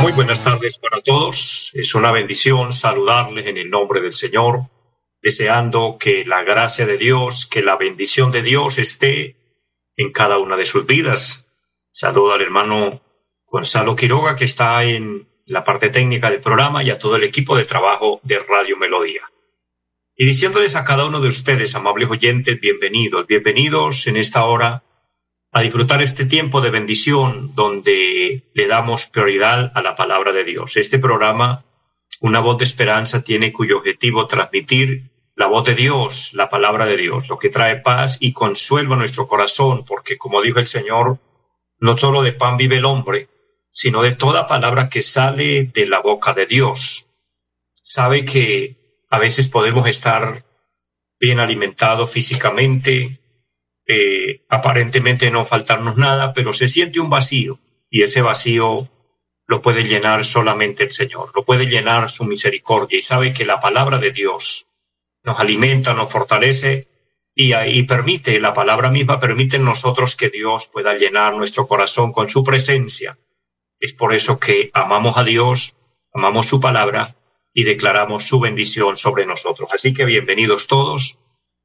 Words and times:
muy 0.00 0.12
buenas 0.12 0.42
tardes 0.42 0.78
para 0.78 1.00
todos. 1.00 1.70
Es 1.74 1.94
una 1.94 2.10
bendición 2.10 2.72
saludarles 2.72 3.46
en 3.46 3.56
el 3.56 3.70
nombre 3.70 4.00
del 4.00 4.14
Señor, 4.14 4.62
deseando 5.22 5.96
que 6.00 6.24
la 6.24 6.42
gracia 6.42 6.86
de 6.86 6.98
Dios, 6.98 7.46
que 7.46 7.62
la 7.62 7.76
bendición 7.76 8.32
de 8.32 8.42
Dios 8.42 8.78
esté 8.78 9.36
en 9.96 10.10
cada 10.10 10.38
una 10.38 10.56
de 10.56 10.64
sus 10.64 10.86
vidas. 10.86 11.48
Saludo 11.90 12.32
al 12.32 12.42
hermano 12.42 13.00
Gonzalo 13.46 13.94
Quiroga, 13.94 14.34
que 14.34 14.44
está 14.44 14.82
en 14.84 15.28
la 15.46 15.64
parte 15.64 15.90
técnica 15.90 16.30
del 16.30 16.40
programa, 16.40 16.82
y 16.82 16.90
a 16.90 16.98
todo 16.98 17.16
el 17.16 17.24
equipo 17.24 17.56
de 17.56 17.64
trabajo 17.64 18.20
de 18.24 18.38
Radio 18.38 18.76
Melodía. 18.76 19.22
Y 20.16 20.26
diciéndoles 20.26 20.74
a 20.74 20.84
cada 20.84 21.06
uno 21.06 21.20
de 21.20 21.28
ustedes, 21.28 21.74
amables 21.74 22.10
oyentes, 22.10 22.60
bienvenidos, 22.60 23.26
bienvenidos 23.26 24.06
en 24.06 24.16
esta 24.16 24.44
hora 24.44 24.82
a 25.54 25.60
disfrutar 25.60 26.02
este 26.02 26.24
tiempo 26.24 26.62
de 26.62 26.70
bendición 26.70 27.54
donde 27.54 28.42
le 28.54 28.66
damos 28.66 29.06
prioridad 29.06 29.70
a 29.74 29.82
la 29.82 29.94
palabra 29.94 30.32
de 30.32 30.44
Dios. 30.44 30.76
Este 30.76 30.98
programa, 30.98 31.64
Una 32.20 32.40
voz 32.40 32.56
de 32.58 32.64
esperanza, 32.64 33.24
tiene 33.24 33.52
cuyo 33.52 33.78
objetivo 33.78 34.26
transmitir 34.26 35.10
la 35.34 35.48
voz 35.48 35.64
de 35.64 35.74
Dios, 35.74 36.34
la 36.34 36.48
palabra 36.48 36.86
de 36.86 36.96
Dios, 36.96 37.28
lo 37.28 37.38
que 37.38 37.48
trae 37.48 37.80
paz 37.80 38.18
y 38.20 38.32
consuelo 38.32 38.94
a 38.94 38.96
nuestro 38.96 39.26
corazón, 39.26 39.84
porque 39.84 40.16
como 40.16 40.40
dijo 40.40 40.60
el 40.60 40.66
Señor, 40.66 41.18
no 41.80 41.98
solo 41.98 42.22
de 42.22 42.32
pan 42.32 42.56
vive 42.56 42.76
el 42.76 42.84
hombre, 42.84 43.28
sino 43.70 44.02
de 44.02 44.14
toda 44.14 44.46
palabra 44.46 44.88
que 44.88 45.02
sale 45.02 45.64
de 45.64 45.86
la 45.86 46.00
boca 46.00 46.32
de 46.32 46.46
Dios. 46.46 47.08
Sabe 47.74 48.24
que 48.24 48.76
a 49.10 49.18
veces 49.18 49.48
podemos 49.48 49.88
estar 49.88 50.32
bien 51.18 51.40
alimentados 51.40 52.10
físicamente, 52.10 53.21
eh, 53.86 54.44
aparentemente 54.48 55.30
no 55.30 55.44
faltarnos 55.44 55.96
nada, 55.96 56.32
pero 56.32 56.52
se 56.52 56.68
siente 56.68 57.00
un 57.00 57.10
vacío 57.10 57.58
y 57.90 58.02
ese 58.02 58.22
vacío 58.22 58.88
lo 59.46 59.60
puede 59.60 59.84
llenar 59.84 60.24
solamente 60.24 60.84
el 60.84 60.92
Señor, 60.92 61.30
lo 61.34 61.44
puede 61.44 61.66
llenar 61.66 62.08
su 62.08 62.24
misericordia 62.24 62.98
y 62.98 63.02
sabe 63.02 63.34
que 63.34 63.44
la 63.44 63.60
palabra 63.60 63.98
de 63.98 64.12
Dios 64.12 64.68
nos 65.24 65.40
alimenta, 65.40 65.94
nos 65.94 66.10
fortalece 66.10 66.88
y, 67.34 67.54
y 67.54 67.82
permite, 67.82 68.40
la 68.40 68.52
palabra 68.52 68.90
misma 68.90 69.18
permite 69.18 69.56
en 69.56 69.64
nosotros 69.64 70.16
que 70.16 70.30
Dios 70.30 70.68
pueda 70.72 70.96
llenar 70.96 71.36
nuestro 71.36 71.66
corazón 71.66 72.12
con 72.12 72.28
su 72.28 72.44
presencia. 72.44 73.18
Es 73.80 73.92
por 73.92 74.14
eso 74.14 74.38
que 74.38 74.70
amamos 74.74 75.18
a 75.18 75.24
Dios, 75.24 75.76
amamos 76.14 76.46
su 76.46 76.60
palabra 76.60 77.16
y 77.52 77.64
declaramos 77.64 78.24
su 78.24 78.38
bendición 78.38 78.96
sobre 78.96 79.26
nosotros. 79.26 79.74
Así 79.74 79.92
que 79.92 80.04
bienvenidos 80.04 80.66
todos 80.68 81.18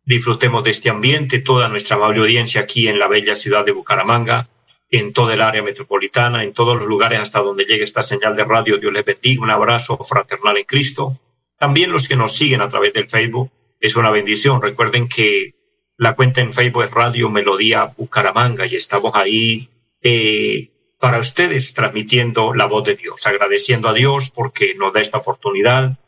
disfrutemos 0.08 0.64
de 0.64 0.70
este 0.72 0.90
ambiente, 0.90 1.42
toda 1.42 1.68
nuestra 1.68 1.98
amable 1.98 2.22
audiencia 2.22 2.62
aquí 2.62 2.88
en 2.88 2.98
la 2.98 3.10
bella 3.10 3.36
ciudad 3.36 3.66
de 3.66 3.74
Bucaramanga, 3.74 4.48
en 4.90 5.12
toda 5.12 5.34
el 5.34 5.42
área 5.42 5.62
metropolitana, 5.62 6.46
en 6.46 6.54
todos 6.54 6.80
los 6.80 6.88
lugares 6.88 7.20
hasta 7.20 7.42
donde 7.42 7.66
llegue 7.66 7.84
esta 7.84 8.02
señal 8.02 8.34
de 8.34 8.46
radio. 8.46 8.78
Dios 8.78 8.94
les 8.94 9.04
bendiga, 9.04 9.44
un 9.44 9.52
abrazo 9.52 9.98
fraternal 9.98 10.58
en 10.58 10.64
Cristo. 10.64 11.20
También 11.60 11.92
los 11.92 12.08
que 12.08 12.16
nos 12.16 12.38
siguen 12.38 12.62
a 12.62 12.70
través 12.70 12.94
del 12.94 13.10
Facebook, 13.10 13.52
es 13.82 13.98
una 13.98 14.10
bendición. 14.10 14.62
Recuerden 14.62 15.10
que 15.10 15.56
la 15.98 16.16
cuenta 16.16 16.40
en 16.40 16.54
Facebook 16.54 16.84
es 16.84 16.92
Radio 16.92 17.30
Melodía 17.30 17.94
Bucaramanga 17.98 18.66
y 18.66 18.76
estamos 18.76 19.14
ahí 19.14 19.68
eh, 20.02 20.72
para 21.02 21.20
ustedes 21.20 21.74
transmitiendo 21.74 22.54
la 22.54 22.66
voz 22.66 22.86
de 22.86 22.96
Dios, 22.96 23.28
agradeciendo 23.28 23.90
a 23.90 23.94
Dios 23.94 24.32
porque 24.34 24.74
nos 24.76 24.94
da 24.94 25.02
esta 25.02 25.18
oportunidad, 25.18 26.00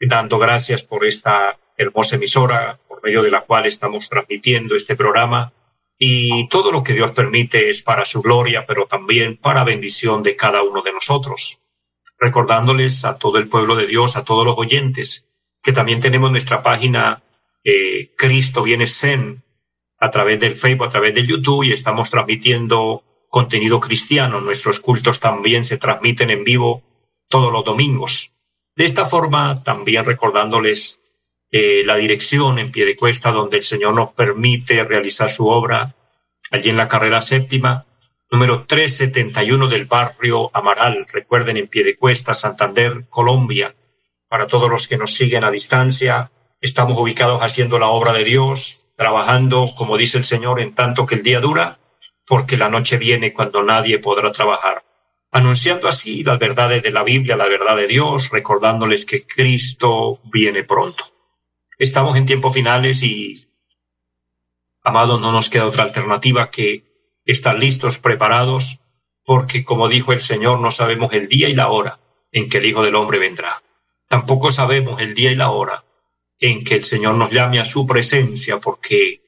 dando 0.00 0.38
gracias 0.38 0.82
por 0.82 1.06
esta 1.06 1.56
hermosa 1.78 2.16
emisora 2.16 2.78
medio 3.02 3.22
de 3.22 3.30
la 3.30 3.42
cual 3.42 3.66
estamos 3.66 4.08
transmitiendo 4.08 4.74
este 4.74 4.96
programa. 4.96 5.52
Y 5.98 6.48
todo 6.48 6.72
lo 6.72 6.82
que 6.82 6.94
Dios 6.94 7.12
permite 7.12 7.68
es 7.68 7.82
para 7.82 8.04
su 8.04 8.22
gloria, 8.22 8.64
pero 8.66 8.86
también 8.86 9.36
para 9.36 9.64
bendición 9.64 10.22
de 10.22 10.36
cada 10.36 10.62
uno 10.62 10.82
de 10.82 10.92
nosotros. 10.92 11.60
Recordándoles 12.18 13.04
a 13.04 13.18
todo 13.18 13.38
el 13.38 13.48
pueblo 13.48 13.76
de 13.76 13.86
Dios, 13.86 14.16
a 14.16 14.24
todos 14.24 14.44
los 14.44 14.58
oyentes, 14.58 15.28
que 15.62 15.72
también 15.72 16.00
tenemos 16.00 16.30
nuestra 16.30 16.62
página 16.62 17.22
eh, 17.64 18.10
Cristo 18.16 18.62
viene 18.62 18.86
Zen 18.86 19.42
a 19.98 20.10
través 20.10 20.40
del 20.40 20.56
Facebook, 20.56 20.86
a 20.86 20.90
través 20.90 21.14
de 21.14 21.24
YouTube 21.24 21.64
y 21.64 21.72
estamos 21.72 22.10
transmitiendo 22.10 23.04
contenido 23.28 23.78
cristiano. 23.78 24.40
Nuestros 24.40 24.80
cultos 24.80 25.20
también 25.20 25.62
se 25.62 25.78
transmiten 25.78 26.30
en 26.30 26.44
vivo 26.44 26.82
todos 27.28 27.52
los 27.52 27.64
domingos. 27.64 28.34
De 28.74 28.84
esta 28.84 29.06
forma, 29.06 29.62
también 29.62 30.04
recordándoles 30.04 31.00
eh, 31.54 31.82
la 31.84 31.96
dirección 31.96 32.58
en 32.58 32.72
pie 32.72 32.86
de 32.86 32.96
cuesta 32.96 33.30
donde 33.30 33.58
el 33.58 33.62
Señor 33.62 33.94
nos 33.94 34.14
permite 34.14 34.82
realizar 34.84 35.28
su 35.28 35.48
obra, 35.48 35.94
allí 36.50 36.70
en 36.70 36.78
la 36.78 36.88
carrera 36.88 37.20
séptima, 37.20 37.84
número 38.30 38.64
371 38.64 39.68
del 39.68 39.84
barrio 39.84 40.50
Amaral. 40.54 41.06
Recuerden, 41.12 41.58
en 41.58 41.68
pie 41.68 41.84
de 41.84 41.96
cuesta, 41.96 42.32
Santander, 42.32 43.04
Colombia. 43.10 43.76
Para 44.28 44.46
todos 44.46 44.70
los 44.70 44.88
que 44.88 44.96
nos 44.96 45.12
siguen 45.12 45.44
a 45.44 45.50
distancia, 45.50 46.32
estamos 46.58 46.96
ubicados 46.96 47.42
haciendo 47.42 47.78
la 47.78 47.88
obra 47.88 48.14
de 48.14 48.24
Dios, 48.24 48.88
trabajando, 48.96 49.66
como 49.76 49.98
dice 49.98 50.16
el 50.16 50.24
Señor, 50.24 50.58
en 50.58 50.74
tanto 50.74 51.04
que 51.04 51.16
el 51.16 51.22
día 51.22 51.40
dura, 51.40 51.78
porque 52.26 52.56
la 52.56 52.70
noche 52.70 52.96
viene 52.96 53.34
cuando 53.34 53.62
nadie 53.62 53.98
podrá 53.98 54.32
trabajar. 54.32 54.82
Anunciando 55.30 55.86
así 55.86 56.24
las 56.24 56.38
verdades 56.38 56.82
de 56.82 56.92
la 56.92 57.02
Biblia, 57.02 57.36
la 57.36 57.46
verdad 57.46 57.76
de 57.76 57.88
Dios, 57.88 58.30
recordándoles 58.30 59.04
que 59.04 59.26
Cristo 59.26 60.18
viene 60.32 60.64
pronto. 60.64 61.04
Estamos 61.82 62.16
en 62.16 62.26
tiempos 62.26 62.54
finales 62.54 63.02
y, 63.02 63.48
amado, 64.84 65.18
no 65.18 65.32
nos 65.32 65.50
queda 65.50 65.66
otra 65.66 65.82
alternativa 65.82 66.48
que 66.48 66.84
estar 67.24 67.58
listos, 67.58 67.98
preparados, 67.98 68.78
porque, 69.24 69.64
como 69.64 69.88
dijo 69.88 70.12
el 70.12 70.20
Señor, 70.20 70.60
no 70.60 70.70
sabemos 70.70 71.12
el 71.12 71.26
día 71.26 71.48
y 71.48 71.56
la 71.56 71.70
hora 71.70 71.98
en 72.30 72.48
que 72.48 72.58
el 72.58 72.66
Hijo 72.66 72.84
del 72.84 72.94
Hombre 72.94 73.18
vendrá. 73.18 73.50
Tampoco 74.06 74.52
sabemos 74.52 75.00
el 75.00 75.12
día 75.12 75.32
y 75.32 75.34
la 75.34 75.50
hora 75.50 75.84
en 76.38 76.62
que 76.62 76.76
el 76.76 76.84
Señor 76.84 77.16
nos 77.16 77.32
llame 77.32 77.58
a 77.58 77.64
su 77.64 77.84
presencia, 77.84 78.60
porque 78.60 79.20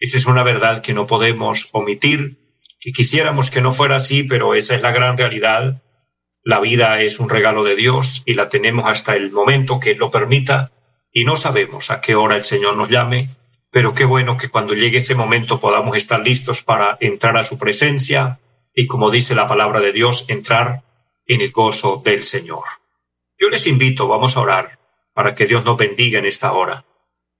esa 0.00 0.16
es 0.16 0.26
una 0.26 0.42
verdad 0.42 0.82
que 0.82 0.92
no 0.92 1.06
podemos 1.06 1.68
omitir, 1.70 2.58
que 2.80 2.90
quisiéramos 2.90 3.52
que 3.52 3.60
no 3.60 3.70
fuera 3.70 3.94
así, 3.94 4.24
pero 4.24 4.56
esa 4.56 4.74
es 4.74 4.82
la 4.82 4.90
gran 4.90 5.16
realidad. 5.16 5.84
La 6.42 6.58
vida 6.58 7.00
es 7.00 7.20
un 7.20 7.28
regalo 7.28 7.62
de 7.62 7.76
Dios 7.76 8.24
y 8.26 8.34
la 8.34 8.48
tenemos 8.48 8.86
hasta 8.88 9.14
el 9.14 9.30
momento 9.30 9.78
que 9.78 9.94
lo 9.94 10.10
permita 10.10 10.72
y 11.16 11.24
no 11.24 11.34
sabemos 11.34 11.90
a 11.90 12.02
qué 12.02 12.14
hora 12.14 12.36
el 12.36 12.44
Señor 12.44 12.76
nos 12.76 12.90
llame, 12.90 13.26
pero 13.70 13.94
qué 13.94 14.04
bueno 14.04 14.36
que 14.36 14.50
cuando 14.50 14.74
llegue 14.74 14.98
ese 14.98 15.14
momento 15.14 15.58
podamos 15.58 15.96
estar 15.96 16.20
listos 16.20 16.62
para 16.62 16.98
entrar 17.00 17.38
a 17.38 17.42
su 17.42 17.56
presencia 17.56 18.38
y, 18.74 18.86
como 18.86 19.10
dice 19.10 19.34
la 19.34 19.46
palabra 19.46 19.80
de 19.80 19.92
Dios, 19.92 20.26
entrar 20.28 20.84
en 21.24 21.40
el 21.40 21.52
gozo 21.52 22.02
del 22.04 22.22
Señor. 22.22 22.64
Yo 23.38 23.48
les 23.48 23.66
invito, 23.66 24.08
vamos 24.08 24.36
a 24.36 24.40
orar 24.40 24.78
para 25.14 25.34
que 25.34 25.46
Dios 25.46 25.64
nos 25.64 25.78
bendiga 25.78 26.18
en 26.18 26.26
esta 26.26 26.52
hora, 26.52 26.84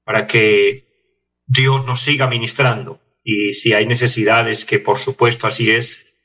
para 0.06 0.26
que 0.26 0.86
Dios 1.46 1.84
nos 1.84 2.00
siga 2.00 2.28
ministrando 2.28 2.98
y 3.22 3.52
si 3.52 3.74
hay 3.74 3.86
necesidades, 3.86 4.64
que 4.64 4.78
por 4.78 4.96
supuesto 4.96 5.46
así 5.46 5.70
es, 5.70 6.16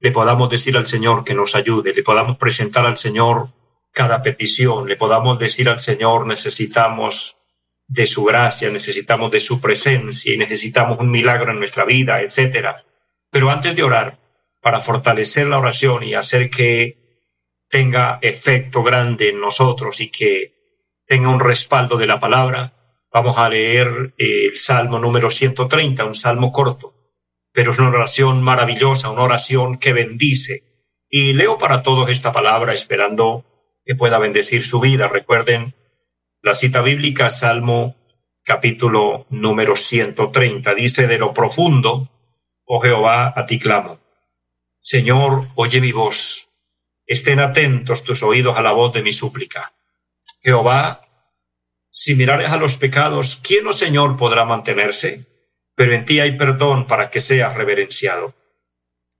le 0.00 0.10
podamos 0.10 0.48
decir 0.48 0.74
al 0.78 0.86
Señor 0.86 1.22
que 1.22 1.34
nos 1.34 1.54
ayude, 1.54 1.92
le 1.94 2.02
podamos 2.02 2.38
presentar 2.38 2.86
al 2.86 2.96
Señor 2.96 3.48
cada 3.94 4.22
petición, 4.22 4.88
le 4.88 4.96
podamos 4.96 5.38
decir 5.38 5.68
al 5.68 5.78
Señor, 5.78 6.26
necesitamos 6.26 7.38
de 7.86 8.06
su 8.06 8.24
gracia, 8.24 8.68
necesitamos 8.68 9.30
de 9.30 9.38
su 9.38 9.60
presencia 9.60 10.34
y 10.34 10.36
necesitamos 10.36 10.98
un 10.98 11.10
milagro 11.10 11.52
en 11.52 11.60
nuestra 11.60 11.84
vida, 11.84 12.20
etcétera. 12.20 12.74
Pero 13.30 13.50
antes 13.50 13.76
de 13.76 13.84
orar, 13.84 14.18
para 14.60 14.80
fortalecer 14.80 15.46
la 15.46 15.58
oración 15.58 16.02
y 16.02 16.14
hacer 16.14 16.50
que 16.50 17.28
tenga 17.68 18.18
efecto 18.20 18.82
grande 18.82 19.28
en 19.28 19.40
nosotros 19.40 20.00
y 20.00 20.10
que 20.10 20.54
tenga 21.06 21.28
un 21.28 21.40
respaldo 21.40 21.96
de 21.96 22.08
la 22.08 22.18
palabra, 22.18 22.72
vamos 23.12 23.38
a 23.38 23.48
leer 23.48 24.14
el 24.18 24.56
Salmo 24.56 24.98
número 24.98 25.30
130, 25.30 26.04
un 26.04 26.14
salmo 26.14 26.50
corto, 26.50 26.94
pero 27.52 27.70
es 27.70 27.78
una 27.78 27.90
oración 27.90 28.42
maravillosa, 28.42 29.10
una 29.10 29.22
oración 29.22 29.78
que 29.78 29.92
bendice. 29.92 30.64
Y 31.08 31.32
leo 31.34 31.58
para 31.58 31.82
todos 31.82 32.10
esta 32.10 32.32
palabra 32.32 32.72
esperando 32.72 33.53
que 33.84 33.94
pueda 33.94 34.18
bendecir 34.18 34.64
su 34.64 34.80
vida. 34.80 35.08
Recuerden 35.08 35.74
la 36.42 36.54
cita 36.54 36.82
bíblica, 36.82 37.30
Salmo 37.30 37.94
capítulo 38.44 39.26
número 39.30 39.74
130, 39.74 40.74
dice, 40.74 41.06
de 41.06 41.18
lo 41.18 41.32
profundo, 41.32 42.10
oh 42.66 42.80
Jehová, 42.80 43.32
a 43.34 43.46
ti 43.46 43.58
clamo. 43.58 44.00
Señor, 44.78 45.44
oye 45.56 45.80
mi 45.80 45.92
voz. 45.92 46.50
Estén 47.06 47.40
atentos 47.40 48.04
tus 48.04 48.22
oídos 48.22 48.58
a 48.58 48.62
la 48.62 48.72
voz 48.72 48.92
de 48.92 49.02
mi 49.02 49.12
súplica. 49.12 49.72
Jehová, 50.42 51.00
si 51.88 52.14
mirares 52.14 52.50
a 52.50 52.58
los 52.58 52.76
pecados, 52.76 53.36
¿quién, 53.42 53.66
oh 53.66 53.72
Señor, 53.72 54.16
podrá 54.16 54.44
mantenerse? 54.44 55.26
Pero 55.74 55.94
en 55.94 56.04
ti 56.04 56.20
hay 56.20 56.36
perdón 56.36 56.86
para 56.86 57.08
que 57.08 57.20
seas 57.20 57.54
reverenciado. 57.54 58.34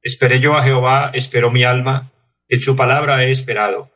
Esperé 0.03 0.39
yo 0.41 0.55
a 0.55 0.63
Jehová, 0.63 1.11
esperó 1.15 1.51
mi 1.51 1.65
alma, 1.65 2.13
en 2.49 2.61
su 2.61 2.77
palabra 2.77 3.25
he 3.25 3.31
esperado. 3.31 3.91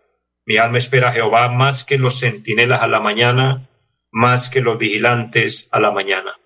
Mi 0.49 0.57
alma 0.57 0.79
espera 0.79 1.11
a 1.11 1.13
Jehová 1.13 1.51
más 1.51 1.85
que 1.85 1.99
los 1.99 2.21
centinelas 2.21 2.81
a 2.81 2.89
la 2.89 3.01
mañana, 3.01 3.69
más 4.11 4.49
que 4.49 4.63
los 4.63 4.79
vigilantes 4.79 5.69
a 5.73 5.79
la 5.79 5.91
mañana. 5.91 6.39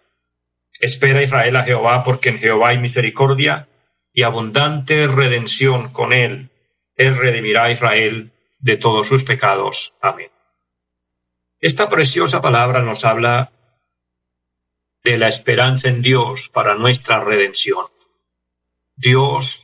Espera 0.81 1.23
Israel 1.23 1.55
a 1.55 1.63
Jehová, 1.63 2.03
porque 2.03 2.31
en 2.31 2.41
Jehová 2.41 2.71
hay 2.71 2.79
misericordia 2.79 3.69
y 4.13 4.25
abundante 4.25 5.07
redención 5.07 5.93
con 5.93 6.13
él. 6.13 6.51
Él 6.97 7.17
redimirá 7.17 7.67
a 7.67 7.71
Israel 7.71 8.33
de 8.59 8.77
todos 8.77 9.07
sus 9.07 9.23
pecados. 9.23 9.95
Amén. 10.01 10.33
Esta 11.61 11.89
preciosa 11.89 12.43
palabra 12.43 12.83
nos 12.83 13.05
habla 13.05 13.53
de 15.05 15.17
la 15.17 15.29
esperanza 15.29 15.89
en 15.89 16.03
Dios 16.03 16.51
para 16.53 16.75
nuestra 16.75 17.23
redención. 17.23 17.87
Dios 18.97 19.63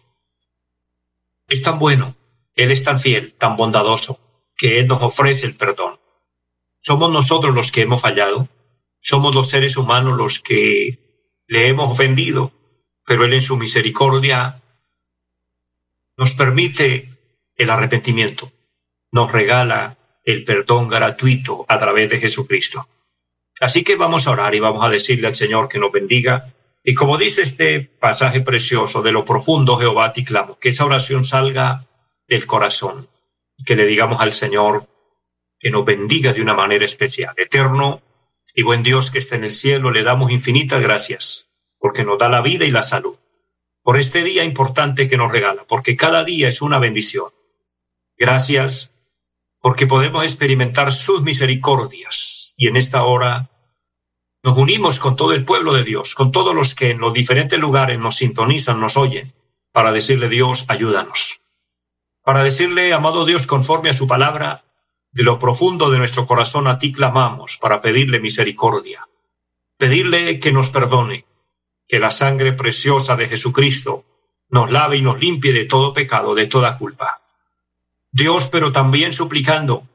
es 1.48 1.60
tan 1.60 1.80
bueno, 1.80 2.14
Él 2.54 2.70
es 2.70 2.84
tan 2.84 3.00
fiel, 3.00 3.34
tan 3.36 3.56
bondadoso, 3.56 4.27
que 4.58 4.82
nos 4.82 5.02
ofrece 5.02 5.46
el 5.46 5.56
perdón. 5.56 5.98
Somos 6.82 7.12
nosotros 7.12 7.54
los 7.54 7.70
que 7.70 7.82
hemos 7.82 8.02
fallado, 8.02 8.48
somos 9.00 9.34
los 9.34 9.48
seres 9.48 9.76
humanos 9.76 10.18
los 10.18 10.40
que 10.40 10.98
le 11.46 11.68
hemos 11.68 11.90
ofendido, 11.90 12.52
pero 13.06 13.24
Él 13.24 13.32
en 13.32 13.42
su 13.42 13.56
misericordia 13.56 14.60
nos 16.16 16.34
permite 16.34 17.08
el 17.56 17.70
arrepentimiento, 17.70 18.52
nos 19.12 19.32
regala 19.32 19.96
el 20.24 20.44
perdón 20.44 20.88
gratuito 20.88 21.64
a 21.68 21.78
través 21.78 22.10
de 22.10 22.18
Jesucristo. 22.18 22.86
Así 23.60 23.82
que 23.82 23.96
vamos 23.96 24.26
a 24.26 24.32
orar 24.32 24.54
y 24.54 24.60
vamos 24.60 24.84
a 24.84 24.90
decirle 24.90 25.28
al 25.28 25.34
Señor 25.34 25.68
que 25.68 25.78
nos 25.78 25.90
bendiga. 25.90 26.52
Y 26.84 26.94
como 26.94 27.16
dice 27.16 27.42
este 27.42 27.80
pasaje 27.80 28.40
precioso, 28.40 29.02
de 29.02 29.12
lo 29.12 29.24
profundo 29.24 29.78
Jehová 29.78 30.12
te 30.12 30.24
clamo, 30.24 30.58
que 30.58 30.68
esa 30.68 30.84
oración 30.84 31.24
salga 31.24 31.84
del 32.28 32.46
corazón, 32.46 33.08
que 33.64 33.76
le 33.76 33.86
digamos 33.86 34.20
al 34.20 34.32
Señor 34.32 34.86
que 35.58 35.70
nos 35.70 35.84
bendiga 35.84 36.32
de 36.32 36.42
una 36.42 36.54
manera 36.54 36.84
especial. 36.84 37.34
Eterno 37.36 38.02
y 38.54 38.62
buen 38.62 38.82
Dios 38.82 39.10
que 39.10 39.18
está 39.18 39.36
en 39.36 39.44
el 39.44 39.52
cielo, 39.52 39.90
le 39.90 40.02
damos 40.02 40.30
infinitas 40.30 40.80
gracias 40.80 41.50
porque 41.78 42.04
nos 42.04 42.18
da 42.18 42.28
la 42.28 42.40
vida 42.40 42.64
y 42.64 42.70
la 42.70 42.82
salud. 42.82 43.16
Por 43.82 43.98
este 43.98 44.22
día 44.22 44.44
importante 44.44 45.08
que 45.08 45.16
nos 45.16 45.32
regala, 45.32 45.64
porque 45.66 45.96
cada 45.96 46.24
día 46.24 46.48
es 46.48 46.62
una 46.62 46.78
bendición. 46.78 47.30
Gracias 48.16 48.92
porque 49.60 49.86
podemos 49.86 50.24
experimentar 50.24 50.92
sus 50.92 51.22
misericordias 51.22 52.54
y 52.56 52.68
en 52.68 52.76
esta 52.76 53.04
hora 53.04 53.50
nos 54.42 54.56
unimos 54.56 55.00
con 55.00 55.16
todo 55.16 55.32
el 55.32 55.44
pueblo 55.44 55.72
de 55.72 55.84
Dios, 55.84 56.14
con 56.14 56.32
todos 56.32 56.54
los 56.54 56.74
que 56.74 56.90
en 56.90 56.98
los 56.98 57.12
diferentes 57.12 57.58
lugares 57.58 57.98
nos 57.98 58.16
sintonizan, 58.16 58.80
nos 58.80 58.96
oyen, 58.96 59.32
para 59.72 59.92
decirle 59.92 60.28
Dios, 60.28 60.64
ayúdanos. 60.68 61.40
Para 62.28 62.44
decirle, 62.44 62.92
amado 62.92 63.24
Dios, 63.24 63.46
conforme 63.46 63.88
a 63.88 63.94
su 63.94 64.06
palabra, 64.06 64.62
de 65.12 65.22
lo 65.22 65.38
profundo 65.38 65.88
de 65.88 65.96
nuestro 65.96 66.26
corazón 66.26 66.66
a 66.66 66.76
ti 66.76 66.92
clamamos 66.92 67.56
para 67.56 67.80
pedirle 67.80 68.20
misericordia, 68.20 69.08
pedirle 69.78 70.38
que 70.38 70.52
nos 70.52 70.68
perdone, 70.68 71.24
que 71.88 71.98
la 71.98 72.10
sangre 72.10 72.52
preciosa 72.52 73.16
de 73.16 73.28
Jesucristo 73.28 74.04
nos 74.50 74.70
lave 74.70 74.98
y 74.98 75.00
nos 75.00 75.18
limpie 75.18 75.54
de 75.54 75.64
todo 75.64 75.94
pecado, 75.94 76.34
de 76.34 76.46
toda 76.46 76.76
culpa. 76.76 77.22
Dios, 78.12 78.48
pero 78.48 78.72
también 78.72 79.14
suplicando 79.14 79.88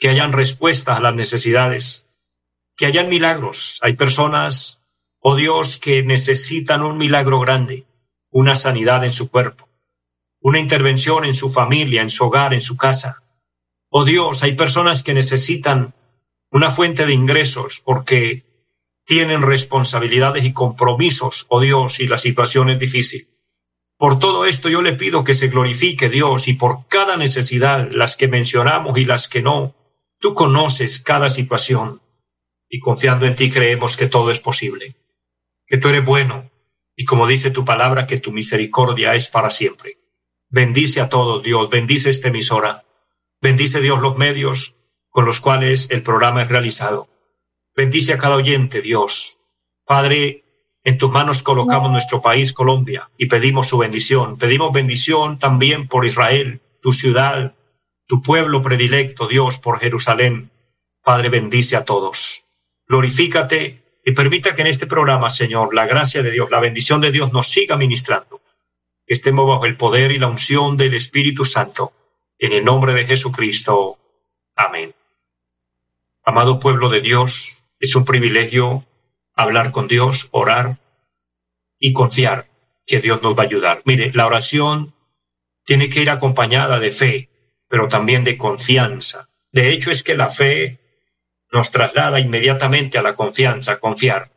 que 0.00 0.08
hayan 0.08 0.32
respuestas 0.32 0.98
a 0.98 1.00
las 1.00 1.14
necesidades, 1.14 2.08
que 2.76 2.86
hayan 2.86 3.08
milagros. 3.08 3.78
Hay 3.82 3.92
personas, 3.92 4.82
oh 5.20 5.36
Dios, 5.36 5.78
que 5.78 6.02
necesitan 6.02 6.82
un 6.82 6.98
milagro 6.98 7.38
grande, 7.38 7.86
una 8.30 8.56
sanidad 8.56 9.04
en 9.04 9.12
su 9.12 9.30
cuerpo, 9.30 9.67
una 10.40 10.58
intervención 10.58 11.24
en 11.24 11.34
su 11.34 11.50
familia, 11.50 12.02
en 12.02 12.10
su 12.10 12.24
hogar, 12.24 12.54
en 12.54 12.60
su 12.60 12.76
casa. 12.76 13.22
Oh 13.90 14.04
Dios, 14.04 14.42
hay 14.42 14.54
personas 14.54 15.02
que 15.02 15.14
necesitan 15.14 15.94
una 16.50 16.70
fuente 16.70 17.06
de 17.06 17.12
ingresos 17.12 17.82
porque 17.84 18.44
tienen 19.04 19.42
responsabilidades 19.42 20.44
y 20.44 20.52
compromisos, 20.52 21.46
oh 21.48 21.60
Dios, 21.60 22.00
y 22.00 22.06
la 22.06 22.18
situación 22.18 22.68
es 22.70 22.78
difícil. 22.78 23.28
Por 23.96 24.18
todo 24.18 24.46
esto 24.46 24.68
yo 24.68 24.80
le 24.82 24.92
pido 24.92 25.24
que 25.24 25.34
se 25.34 25.48
glorifique 25.48 26.08
Dios 26.08 26.46
y 26.46 26.54
por 26.54 26.86
cada 26.88 27.16
necesidad, 27.16 27.90
las 27.90 28.16
que 28.16 28.28
mencionamos 28.28 28.96
y 28.98 29.04
las 29.04 29.28
que 29.28 29.42
no, 29.42 29.74
tú 30.20 30.34
conoces 30.34 31.00
cada 31.00 31.30
situación 31.30 32.00
y 32.68 32.80
confiando 32.80 33.26
en 33.26 33.34
ti 33.34 33.50
creemos 33.50 33.96
que 33.96 34.06
todo 34.06 34.30
es 34.30 34.40
posible, 34.40 34.94
que 35.66 35.78
tú 35.78 35.88
eres 35.88 36.04
bueno 36.04 36.50
y 36.94 37.04
como 37.04 37.26
dice 37.26 37.50
tu 37.50 37.64
palabra, 37.64 38.06
que 38.06 38.18
tu 38.18 38.32
misericordia 38.32 39.14
es 39.14 39.28
para 39.28 39.50
siempre. 39.50 39.98
Bendice 40.50 41.02
a 41.02 41.10
todos, 41.10 41.42
Dios, 41.42 41.68
bendice 41.68 42.08
esta 42.08 42.28
emisora, 42.28 42.80
bendice 43.42 43.82
Dios 43.82 44.00
los 44.00 44.16
medios 44.16 44.76
con 45.10 45.26
los 45.26 45.40
cuales 45.40 45.90
el 45.90 46.02
programa 46.02 46.42
es 46.42 46.48
realizado. 46.48 47.08
Bendice 47.76 48.14
a 48.14 48.18
cada 48.18 48.36
oyente, 48.36 48.80
Dios. 48.80 49.38
Padre, 49.84 50.44
en 50.84 50.96
tus 50.96 51.10
manos 51.10 51.42
colocamos 51.42 51.90
nuestro 51.90 52.22
país, 52.22 52.54
Colombia, 52.54 53.10
y 53.18 53.26
pedimos 53.26 53.68
su 53.68 53.76
bendición. 53.76 54.38
Pedimos 54.38 54.72
bendición 54.72 55.38
también 55.38 55.86
por 55.86 56.06
Israel, 56.06 56.62
tu 56.80 56.92
ciudad, 56.92 57.54
tu 58.06 58.22
pueblo 58.22 58.62
predilecto, 58.62 59.28
Dios, 59.28 59.58
por 59.58 59.78
Jerusalén. 59.78 60.50
Padre, 61.02 61.28
bendice 61.28 61.76
a 61.76 61.84
todos. 61.84 62.46
Glorifícate 62.86 64.00
y 64.02 64.12
permita 64.12 64.54
que 64.54 64.62
en 64.62 64.68
este 64.68 64.86
programa, 64.86 65.32
Señor, 65.34 65.74
la 65.74 65.86
gracia 65.86 66.22
de 66.22 66.30
Dios, 66.30 66.50
la 66.50 66.60
bendición 66.60 67.02
de 67.02 67.12
Dios 67.12 67.34
nos 67.34 67.48
siga 67.48 67.76
ministrando. 67.76 68.40
Estemos 69.08 69.48
bajo 69.48 69.66
el 69.66 69.76
poder 69.76 70.12
y 70.12 70.18
la 70.18 70.28
unción 70.28 70.76
del 70.76 70.94
Espíritu 70.94 71.44
Santo. 71.44 71.92
En 72.38 72.52
el 72.52 72.64
nombre 72.64 72.92
de 72.92 73.04
Jesucristo. 73.04 73.98
Amén. 74.54 74.94
Amado 76.24 76.58
pueblo 76.58 76.88
de 76.88 77.00
Dios, 77.00 77.64
es 77.80 77.96
un 77.96 78.04
privilegio 78.04 78.84
hablar 79.34 79.70
con 79.72 79.88
Dios, 79.88 80.28
orar 80.30 80.76
y 81.78 81.92
confiar 81.92 82.44
que 82.86 83.00
Dios 83.00 83.22
nos 83.22 83.36
va 83.36 83.44
a 83.44 83.46
ayudar. 83.46 83.82
Mire, 83.84 84.12
la 84.12 84.26
oración 84.26 84.94
tiene 85.64 85.88
que 85.88 86.02
ir 86.02 86.10
acompañada 86.10 86.78
de 86.78 86.90
fe, 86.90 87.30
pero 87.68 87.88
también 87.88 88.24
de 88.24 88.36
confianza. 88.36 89.28
De 89.52 89.70
hecho, 89.70 89.90
es 89.90 90.02
que 90.02 90.16
la 90.16 90.28
fe 90.28 90.78
nos 91.52 91.70
traslada 91.70 92.20
inmediatamente 92.20 92.98
a 92.98 93.02
la 93.02 93.14
confianza, 93.14 93.78
confiar. 93.80 94.30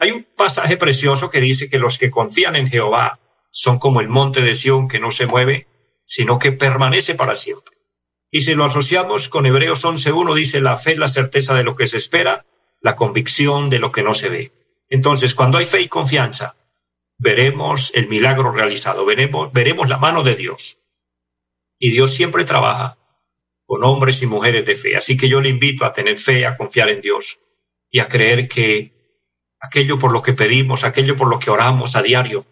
Hay 0.00 0.12
un 0.12 0.26
pasaje 0.34 0.78
precioso 0.78 1.28
que 1.28 1.42
dice 1.42 1.68
que 1.68 1.78
los 1.78 1.98
que 1.98 2.10
confían 2.10 2.56
en 2.56 2.68
Jehová 2.68 3.20
son 3.50 3.78
como 3.78 4.00
el 4.00 4.08
monte 4.08 4.40
de 4.40 4.54
Sión 4.54 4.88
que 4.88 4.98
no 4.98 5.10
se 5.10 5.26
mueve, 5.26 5.66
sino 6.06 6.38
que 6.38 6.52
permanece 6.52 7.14
para 7.14 7.36
siempre. 7.36 7.76
Y 8.30 8.40
si 8.40 8.54
lo 8.54 8.64
asociamos 8.64 9.28
con 9.28 9.44
Hebreos 9.44 9.84
11.1, 9.84 10.34
dice 10.34 10.62
la 10.62 10.76
fe 10.76 10.96
la 10.96 11.06
certeza 11.06 11.54
de 11.54 11.64
lo 11.64 11.76
que 11.76 11.86
se 11.86 11.98
espera, 11.98 12.46
la 12.80 12.96
convicción 12.96 13.68
de 13.68 13.78
lo 13.78 13.92
que 13.92 14.02
no 14.02 14.14
se 14.14 14.30
ve. 14.30 14.52
Entonces, 14.88 15.34
cuando 15.34 15.58
hay 15.58 15.66
fe 15.66 15.82
y 15.82 15.88
confianza, 15.88 16.56
veremos 17.18 17.92
el 17.94 18.08
milagro 18.08 18.52
realizado, 18.52 19.04
veremos, 19.04 19.52
veremos 19.52 19.90
la 19.90 19.98
mano 19.98 20.22
de 20.22 20.34
Dios. 20.34 20.78
Y 21.78 21.90
Dios 21.90 22.14
siempre 22.14 22.44
trabaja 22.44 22.96
con 23.66 23.84
hombres 23.84 24.22
y 24.22 24.26
mujeres 24.26 24.64
de 24.64 24.76
fe. 24.76 24.96
Así 24.96 25.18
que 25.18 25.28
yo 25.28 25.42
le 25.42 25.50
invito 25.50 25.84
a 25.84 25.92
tener 25.92 26.16
fe, 26.16 26.46
a 26.46 26.56
confiar 26.56 26.88
en 26.88 27.02
Dios 27.02 27.40
y 27.90 27.98
a 27.98 28.08
creer 28.08 28.48
que 28.48 28.99
aquello 29.60 29.98
por 29.98 30.12
lo 30.12 30.22
que 30.22 30.32
pedimos, 30.32 30.84
aquello 30.84 31.16
por 31.16 31.28
lo 31.28 31.38
que 31.38 31.50
oramos 31.50 31.96
a 31.96 32.02
diario, 32.02 32.46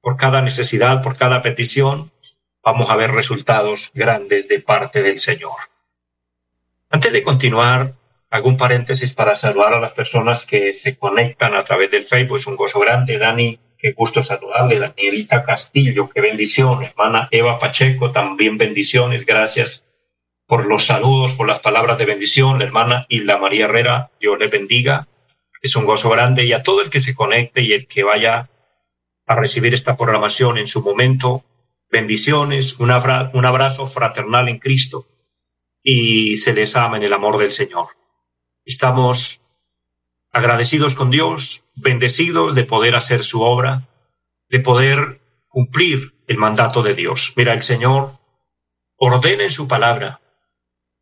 por 0.00 0.16
cada 0.16 0.42
necesidad, 0.42 1.02
por 1.02 1.16
cada 1.16 1.40
petición, 1.40 2.10
vamos 2.62 2.90
a 2.90 2.96
ver 2.96 3.10
resultados 3.10 3.90
grandes 3.94 4.48
de 4.48 4.60
parte 4.60 5.02
del 5.02 5.20
Señor. 5.20 5.56
Antes 6.90 7.12
de 7.12 7.22
continuar, 7.22 7.94
hago 8.30 8.48
un 8.48 8.56
paréntesis 8.56 9.14
para 9.14 9.36
saludar 9.36 9.74
a 9.74 9.80
las 9.80 9.94
personas 9.94 10.44
que 10.44 10.72
se 10.74 10.98
conectan 10.98 11.54
a 11.54 11.64
través 11.64 11.90
del 11.90 12.04
Facebook. 12.04 12.38
Es 12.38 12.46
un 12.46 12.56
gozo 12.56 12.80
grande, 12.80 13.18
Dani. 13.18 13.58
Qué 13.78 13.92
gusto 13.92 14.22
saludarle. 14.22 14.78
Danielita 14.78 15.44
Castillo, 15.44 16.08
qué 16.08 16.20
bendición. 16.20 16.82
Hermana 16.82 17.28
Eva 17.30 17.58
Pacheco, 17.58 18.12
también 18.12 18.56
bendiciones. 18.56 19.26
Gracias 19.26 19.84
por 20.46 20.66
los 20.66 20.86
saludos, 20.86 21.34
por 21.34 21.46
las 21.46 21.60
palabras 21.60 21.98
de 21.98 22.06
bendición. 22.06 22.58
La 22.58 22.64
hermana 22.64 23.06
Hilda 23.08 23.38
María 23.38 23.66
Herrera, 23.66 24.10
Dios 24.20 24.38
le 24.38 24.48
bendiga. 24.48 25.06
Es 25.64 25.76
un 25.76 25.86
gozo 25.86 26.10
grande. 26.10 26.44
Y 26.44 26.52
a 26.52 26.62
todo 26.62 26.82
el 26.82 26.90
que 26.90 27.00
se 27.00 27.14
conecte 27.14 27.62
y 27.62 27.72
el 27.72 27.86
que 27.86 28.02
vaya 28.02 28.50
a 29.24 29.34
recibir 29.34 29.72
esta 29.72 29.96
programación 29.96 30.58
en 30.58 30.66
su 30.66 30.82
momento, 30.82 31.42
bendiciones, 31.90 32.78
un, 32.78 32.90
abrazo 32.90 33.86
fraternal 33.86 34.50
en 34.50 34.58
Cristo 34.58 35.06
y 35.82 36.36
se 36.36 36.52
les 36.52 36.76
ama 36.76 36.98
en 36.98 37.04
el 37.04 37.14
amor 37.14 37.38
del 37.38 37.50
Señor. 37.50 37.86
Estamos 38.66 39.40
agradecidos 40.32 40.94
con 40.96 41.10
Dios, 41.10 41.64
bendecidos 41.74 42.54
de 42.54 42.64
poder 42.64 42.94
hacer 42.94 43.24
su 43.24 43.40
obra, 43.40 43.88
de 44.50 44.60
poder 44.60 45.22
cumplir 45.48 46.14
el 46.26 46.36
mandato 46.36 46.82
de 46.82 46.94
Dios. 46.94 47.32
Mira, 47.36 47.54
el 47.54 47.62
Señor 47.62 48.10
ordena 48.96 49.44
en 49.44 49.50
su 49.50 49.66
palabra 49.66 50.20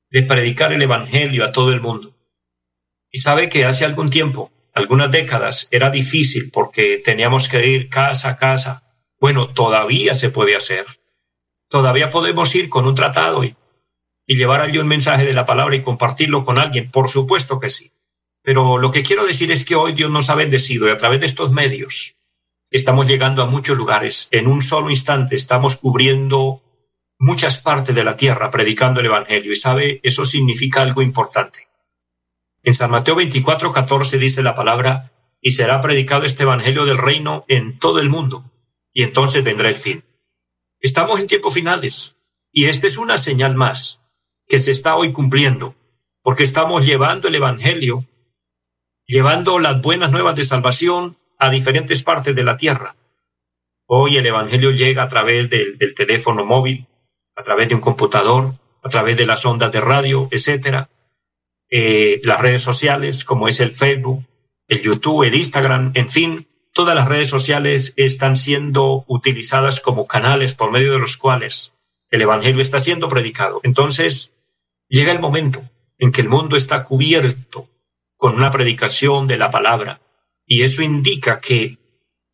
de 0.09 0.23
predicar 0.23 0.73
el 0.73 0.83
Evangelio 0.83 1.45
a 1.45 1.51
todo 1.51 1.73
el 1.73 1.81
mundo. 1.81 2.12
Y 3.13 3.19
sabe 3.19 3.51
que 3.51 3.67
hace 3.67 3.85
algún 3.85 4.09
tiempo, 4.09 4.51
algunas 4.73 5.11
décadas, 5.11 5.69
era 5.71 5.91
difícil 5.91 6.51
porque 6.51 7.03
teníamos 7.05 7.49
que 7.49 7.67
ir 7.67 7.91
casa 7.91 8.31
a 8.31 8.37
casa. 8.39 8.83
Bueno, 9.21 9.51
todavía 9.51 10.15
se 10.15 10.31
puede 10.31 10.57
hacer. 10.57 10.87
Todavía 11.69 12.09
podemos 12.09 12.55
ir 12.55 12.71
con 12.71 12.87
un 12.87 12.95
tratado 12.95 13.45
y, 13.45 13.55
y 14.27 14.37
llevar 14.37 14.63
allí 14.63 14.79
un 14.79 14.89
mensaje 14.89 15.27
de 15.27 15.35
la 15.35 15.45
palabra 15.45 15.77
y 15.77 15.83
compartirlo 15.83 16.43
con 16.43 16.59
alguien. 16.59 16.91
Por 16.91 17.09
supuesto 17.09 17.61
que 17.61 17.69
sí. 17.69 17.93
Pero 18.43 18.79
lo 18.79 18.91
que 18.91 19.03
quiero 19.03 19.27
decir 19.27 19.53
es 19.53 19.67
que 19.67 19.77
hoy 19.77 19.93
Dios 19.93 20.11
nos 20.11 20.31
ha 20.31 20.35
bendecido 20.35 20.89
y 20.89 20.91
a 20.91 20.97
través 20.97 21.21
de 21.21 21.27
estos 21.27 21.53
medios 21.53 22.17
estamos 22.71 23.07
llegando 23.07 23.43
a 23.43 23.47
muchos 23.47 23.77
lugares. 23.77 24.29
En 24.31 24.49
un 24.49 24.63
solo 24.63 24.89
instante 24.89 25.37
estamos 25.37 25.77
cubriendo 25.77 26.63
muchas 27.19 27.59
partes 27.59 27.95
de 27.95 28.05
la 28.05 28.17
tierra 28.17 28.51
predicando 28.51 29.01
el 29.01 29.07
Evangelio. 29.07 29.53
Y 29.53 29.57
sabe, 29.57 30.01
eso 30.03 30.25
significa 30.25 30.81
algo 30.81 31.03
importante. 31.03 31.69
En 32.65 32.75
San 32.75 32.93
Mateo 32.93 33.17
24, 33.17 33.73
14 33.73 34.19
dice 34.19 34.43
la 34.43 34.55
palabra, 34.55 35.11
y 35.41 35.51
será 35.51 35.81
predicado 35.81 36.25
este 36.25 36.45
Evangelio 36.45 36.85
del 36.85 36.97
reino 36.97 37.45
en 37.49 37.77
todo 37.79 37.99
el 37.99 38.09
mundo, 38.09 38.45
y 38.93 39.03
entonces 39.03 39.43
vendrá 39.43 39.69
el 39.69 39.75
fin. 39.75 40.05
Estamos 40.81 41.19
en 41.19 41.27
tiempos 41.27 41.55
finales, 41.55 42.17
y 42.53 42.67
esta 42.67 42.87
es 42.87 42.99
una 42.99 43.19
señal 43.19 43.57
más 43.57 44.03
que 44.47 44.61
se 44.61 44.71
está 44.71 44.95
hoy 44.95 45.11
cumpliendo, 45.11 45.75
porque 46.23 46.45
estamos 46.45 46.87
llevando 46.87 47.27
el 47.27 47.35
Evangelio, 47.35 48.07
llevando 49.07 49.59
las 49.59 49.83
buenas 49.83 50.13
nuevas 50.13 50.37
de 50.37 50.45
salvación 50.45 51.17
a 51.39 51.51
diferentes 51.51 52.05
partes 52.05 52.37
de 52.37 52.45
la 52.45 52.57
tierra. 52.57 52.95
Hoy 53.87 54.19
el 54.19 54.27
Evangelio 54.27 54.71
llega 54.71 55.03
a 55.03 55.09
través 55.09 55.51
del, 55.51 55.79
del 55.79 55.97
teléfono 55.97 56.45
móvil, 56.45 56.87
a 57.35 57.43
través 57.43 57.69
de 57.69 57.75
un 57.75 57.81
computador, 57.81 58.55
a 58.85 58.89
través 58.89 59.17
de 59.17 59.27
las 59.27 59.45
ondas 59.45 59.73
de 59.73 59.81
radio, 59.81 60.29
etcétera, 60.31 60.89
eh, 61.75 62.21
las 62.25 62.39
redes 62.39 62.61
sociales 62.61 63.25
como 63.25 63.49
es 63.49 63.59
el 63.61 63.75
Facebook, 63.75 64.23
el 64.69 64.83
YouTube, 64.83 65.23
el 65.23 65.35
Instagram, 65.35 65.93
en 65.95 66.07
fin, 66.07 66.47
todas 66.75 66.95
las 66.95 67.09
redes 67.09 67.31
sociales 67.31 67.95
están 67.97 68.37
siendo 68.37 69.07
utilizadas 69.09 69.81
como 69.81 70.07
canales 70.07 70.53
por 70.53 70.71
medio 70.71 70.93
de 70.93 70.99
los 70.99 71.17
cuales 71.17 71.75
el 72.11 72.21
Evangelio 72.21 72.61
está 72.61 72.79
siendo 72.79 73.09
predicado. 73.09 73.61
Entonces, 73.63 74.35
llega 74.87 75.13
el 75.13 75.21
momento 75.21 75.63
en 75.97 76.13
que 76.13 76.21
el 76.21 76.29
mundo 76.29 76.57
está 76.57 76.85
cubierto 76.85 77.71
con 78.19 78.35
una 78.35 78.51
predicación 78.51 79.27
de 79.27 79.39
la 79.39 79.51
palabra 79.51 80.03
y 80.45 80.65
eso 80.65 80.83
indica 80.83 81.41
que 81.41 81.79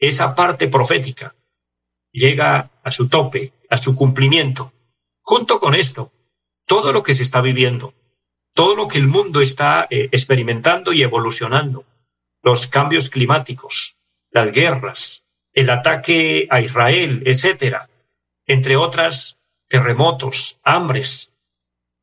esa 0.00 0.34
parte 0.34 0.66
profética 0.66 1.36
llega 2.10 2.72
a 2.82 2.90
su 2.90 3.08
tope, 3.08 3.52
a 3.70 3.76
su 3.76 3.94
cumplimiento. 3.94 4.72
Junto 5.20 5.60
con 5.60 5.76
esto, 5.76 6.10
todo 6.66 6.92
lo 6.92 7.04
que 7.04 7.14
se 7.14 7.22
está 7.22 7.40
viviendo, 7.40 7.94
todo 8.58 8.74
lo 8.74 8.88
que 8.88 8.98
el 8.98 9.06
mundo 9.06 9.40
está 9.40 9.86
eh, 9.88 10.08
experimentando 10.10 10.92
y 10.92 11.04
evolucionando, 11.04 11.84
los 12.42 12.66
cambios 12.66 13.08
climáticos, 13.08 13.98
las 14.32 14.50
guerras, 14.50 15.26
el 15.52 15.70
ataque 15.70 16.48
a 16.50 16.60
Israel, 16.60 17.22
etcétera, 17.24 17.88
entre 18.46 18.74
otras, 18.74 19.38
terremotos, 19.68 20.58
hambres, 20.64 21.34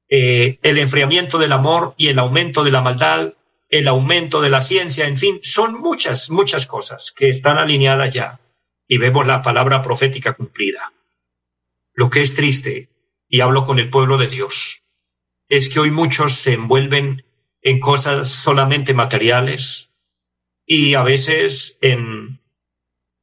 eh, 0.07 0.57
el 0.61 0.77
enfriamiento 0.77 1.39
del 1.39 1.51
amor 1.51 1.93
y 1.97 2.07
el 2.07 2.19
aumento 2.19 2.63
de 2.63 2.71
la 2.71 2.79
maldad, 2.79 3.33
el 3.67 3.89
aumento 3.89 4.39
de 4.39 4.49
la 4.49 4.61
ciencia, 4.61 5.09
en 5.09 5.17
fin, 5.17 5.39
son 5.41 5.73
muchas, 5.73 6.29
muchas 6.29 6.67
cosas 6.67 7.11
que 7.11 7.27
están 7.27 7.57
alineadas 7.57 8.13
ya. 8.13 8.39
Y 8.87 8.97
vemos 8.97 9.27
la 9.27 9.41
palabra 9.41 9.81
profética 9.81 10.31
cumplida. 10.31 10.93
Lo 11.93 12.09
que 12.09 12.21
es 12.21 12.33
triste 12.33 12.87
y 13.27 13.41
hablo 13.41 13.65
con 13.65 13.77
el 13.77 13.89
pueblo 13.89 14.17
de 14.17 14.27
Dios, 14.27 14.84
es 15.49 15.69
que 15.69 15.79
hoy 15.79 15.91
muchos 15.91 16.33
se 16.33 16.53
envuelven 16.53 17.25
en 17.61 17.79
cosas 17.79 18.29
solamente 18.29 18.93
materiales 18.93 19.91
y 20.65 20.93
a 20.95 21.03
veces 21.03 21.77
en 21.81 22.41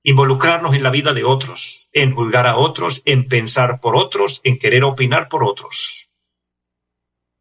involucrarnos 0.03 0.75
en 0.75 0.83
la 0.83 0.91
vida 0.91 1.13
de 1.13 1.25
otros, 1.25 1.89
en 1.93 2.13
juzgar 2.13 2.47
a 2.47 2.57
otros, 2.57 3.03
en 3.05 3.29
pensar 3.29 3.81
por 3.81 3.97
otros, 3.97 4.41
en 4.45 4.59
querer 4.59 4.85
opinar 4.85 5.29
por 5.29 5.45
otros 5.45 6.11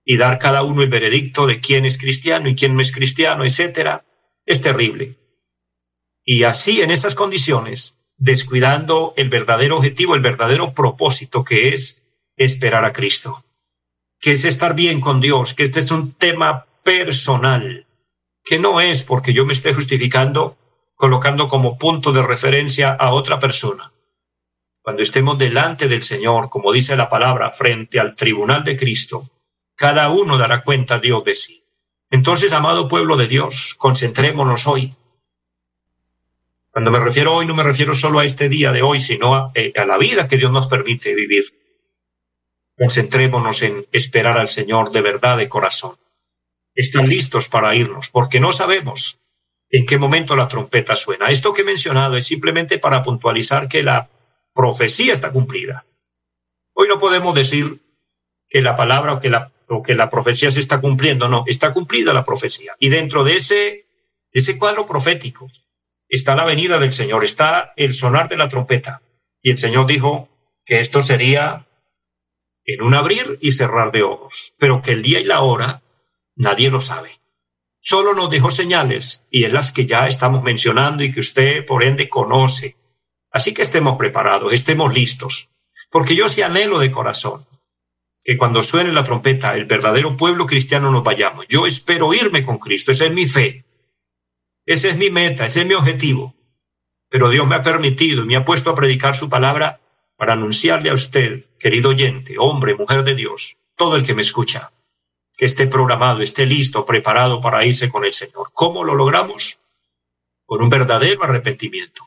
y 0.04 0.18
dar 0.18 0.40
cada 0.40 0.64
uno 0.64 0.82
el 0.82 0.90
veredicto 0.90 1.48
de 1.48 1.60
quién 1.60 1.86
es 1.86 1.98
cristiano 1.98 2.50
y 2.50 2.56
quién 2.56 2.76
no 2.76 2.82
es 2.82 2.94
cristiano, 2.94 3.46
etcétera, 3.46 4.06
es 4.46 4.62
terrible. 4.62 5.18
Y 6.24 6.44
así 6.44 6.82
en 6.82 6.92
esas 6.92 7.16
condiciones, 7.16 8.00
descuidando 8.18 9.14
el 9.16 9.30
verdadero 9.30 9.78
objetivo, 9.78 10.16
el 10.16 10.22
verdadero 10.22 10.74
propósito 10.74 11.44
que 11.44 11.74
es 11.74 12.04
esperar 12.36 12.86
a 12.86 12.94
Cristo, 12.94 13.44
que 14.22 14.34
es 14.34 14.46
estar 14.46 14.75
bien 14.75 15.01
con 15.01 15.20
Dios, 15.20 15.54
que 15.54 15.63
este 15.63 15.82
es 15.82 15.92
un 15.92 16.13
tema 16.13 16.68
personal, 16.84 17.88
que 18.46 18.60
no 18.60 18.80
es 18.80 19.04
porque 19.04 19.34
yo 19.34 19.46
me 19.46 19.54
esté 19.54 19.74
justificando 19.74 20.58
colocando 21.01 21.50
como 21.50 21.80
punto 21.80 22.12
de 22.12 22.22
referencia 22.22 22.94
a 22.94 23.12
otra 23.12 23.40
persona. 23.40 23.92
Cuando 24.84 25.01
estemos 25.01 25.36
delante 25.36 25.88
del 25.88 26.04
Señor, 26.04 26.51
como 26.51 26.72
dice 26.72 26.96
la 26.96 27.10
palabra, 27.10 27.50
frente 27.50 28.00
al 28.00 28.16
tribunal 28.16 28.63
de 28.63 28.78
Cristo, 28.78 29.28
cada 29.75 30.12
uno 30.12 30.38
dará 30.38 30.62
cuenta 30.62 30.96
a 30.96 31.00
Dios 31.00 31.24
de 31.24 31.34
sí. 31.34 31.63
Entonces, 32.12 32.54
amado 32.54 32.88
pueblo 32.88 33.18
de 33.18 33.28
Dios, 33.28 33.74
concentrémonos 33.80 34.68
hoy. 34.68 34.94
Cuando 36.70 36.92
me 36.92 37.00
refiero 37.00 37.34
hoy, 37.34 37.48
no 37.48 37.56
me 37.56 37.63
refiero 37.63 37.96
solo 37.96 38.20
a 38.20 38.25
este 38.25 38.48
día 38.48 38.72
de 38.72 38.84
hoy, 38.84 39.00
sino 39.00 39.34
a, 39.34 39.51
eh, 39.56 39.74
a 39.75 39.86
la 39.86 39.98
vida 39.98 40.28
que 40.28 40.38
Dios 40.38 40.51
nos 40.51 40.68
permite 40.68 41.16
vivir. 41.16 41.61
Concentrémonos 42.78 43.62
en 43.63 43.86
esperar 43.92 44.38
al 44.38 44.48
Señor 44.48 44.92
de 44.92 45.01
verdad 45.01 45.38
de 45.38 45.50
corazón. 45.50 45.96
Están 46.74 47.10
listos 47.10 47.48
para 47.48 47.75
irnos, 47.75 48.10
porque 48.10 48.40
no 48.40 48.51
sabemos 48.51 49.20
en 49.70 49.86
qué 49.86 49.98
momento 49.98 50.36
la 50.36 50.48
trompeta 50.48 50.96
suena. 50.96 51.28
Esto 51.28 51.54
que 51.54 51.62
he 51.62 51.66
mencionado 51.66 52.16
es 52.18 52.28
simplemente 52.28 52.78
para 52.78 53.01
puntualizar 53.01 53.68
que 53.68 53.84
la 53.84 54.10
profecía 54.54 55.13
está 55.13 55.32
cumplida. 55.32 55.86
Hoy 56.74 56.88
no 56.88 57.00
podemos 57.00 57.36
decir 57.36 57.80
que 58.50 58.62
la 58.62 58.75
palabra 58.75 59.13
o 59.13 59.20
que 59.20 59.30
la, 59.30 59.51
o 59.68 59.82
que 59.82 59.96
la 59.96 60.10
profecía 60.10 60.51
se 60.51 60.60
está 60.60 60.82
cumpliendo, 60.82 61.30
no, 61.30 61.44
está 61.48 61.74
cumplida 61.74 62.13
la 62.13 62.25
profecía. 62.25 62.75
Y 62.80 62.90
dentro 62.90 63.24
de 63.24 63.36
ese, 63.38 63.86
ese 64.32 64.58
cuadro 64.58 64.86
profético 64.86 65.46
está 66.10 66.36
la 66.36 66.46
venida 66.46 66.78
del 66.80 66.92
Señor, 66.92 67.24
está 67.24 67.74
el 67.78 67.94
sonar 67.94 68.28
de 68.28 68.38
la 68.38 68.50
trompeta. 68.50 69.01
Y 69.42 69.51
el 69.51 69.58
Señor 69.58 69.88
dijo 69.88 70.30
que 70.66 70.82
esto 70.82 71.04
sería 71.04 71.66
en 72.65 72.82
un 72.82 72.94
abrir 72.94 73.38
y 73.41 73.51
cerrar 73.51 73.91
de 73.91 74.03
ojos, 74.03 74.53
pero 74.58 74.82
que 74.82 74.91
el 74.91 75.01
día 75.01 75.20
y 75.20 75.24
la 75.24 75.41
hora 75.41 75.82
nadie 76.36 76.70
lo 76.70 76.82
sabe. 76.82 77.12
Solo 77.80 78.13
nos 78.13 78.30
dejó 78.30 78.51
señales 78.51 79.24
y 79.32 79.44
es 79.44 79.51
las 79.51 79.72
que 79.72 79.86
ya 79.86 80.06
estamos 80.06 80.44
mencionando 80.44 81.03
y 81.03 81.12
que 81.12 81.20
usted 81.20 81.65
por 81.65 81.84
ende 81.84 82.10
conoce. 82.10 82.77
Así 83.32 83.53
que 83.53 83.63
estemos 83.63 83.98
preparados, 83.98 84.53
estemos 84.53 84.94
listos, 84.94 85.50
porque 85.89 86.15
yo 86.15 86.30
sí 86.30 86.41
anhelo 86.41 86.80
de 86.80 86.91
corazón 86.91 87.46
que 88.24 88.38
cuando 88.38 88.62
suene 88.62 88.91
la 88.91 89.03
trompeta 89.03 89.56
el 89.56 89.65
verdadero 89.65 90.15
pueblo 90.15 90.46
cristiano 90.46 90.91
nos 90.91 91.03
vayamos. 91.03 91.48
Yo 91.48 91.65
espero 91.65 92.13
irme 92.13 92.44
con 92.44 92.60
Cristo, 92.60 92.91
esa 92.91 93.06
es 93.06 93.12
mi 93.12 93.25
fe, 93.25 93.65
esa 94.65 94.89
es 94.89 94.98
mi 94.98 95.10
meta, 95.10 95.46
ese 95.46 95.62
es 95.62 95.68
mi 95.68 95.74
objetivo. 95.74 96.36
Pero 97.10 97.30
Dios 97.30 97.48
me 97.48 97.56
ha 97.56 97.62
permitido 97.62 98.24
y 98.24 98.27
me 98.27 98.36
ha 98.36 98.46
puesto 98.46 98.70
a 98.70 98.75
predicar 98.75 99.15
su 99.15 99.30
palabra 99.30 99.81
para 100.22 100.34
anunciarle 100.34 100.92
a 100.92 100.94
usted, 100.94 101.44
querido 101.58 101.90
oyente, 101.90 102.36
hombre, 102.38 102.75
mujer 102.75 103.04
de 103.04 103.16
Dios, 103.16 103.58
todo 103.75 103.96
el 103.96 104.06
que 104.06 104.13
me 104.13 104.22
escucha, 104.22 104.72
que 105.36 105.46
esté 105.46 105.66
programado, 105.66 106.22
esté 106.22 106.46
listo, 106.46 106.86
preparado 106.86 107.42
para 107.42 107.66
irse 107.66 107.90
con 107.90 108.06
el 108.06 108.13
Señor. 108.13 108.51
¿Cómo 108.54 108.84
lo 108.84 108.94
logramos? 108.94 109.60
Con 110.46 110.62
un 110.62 110.70
verdadero 110.70 111.24
arrepentimiento, 111.24 112.04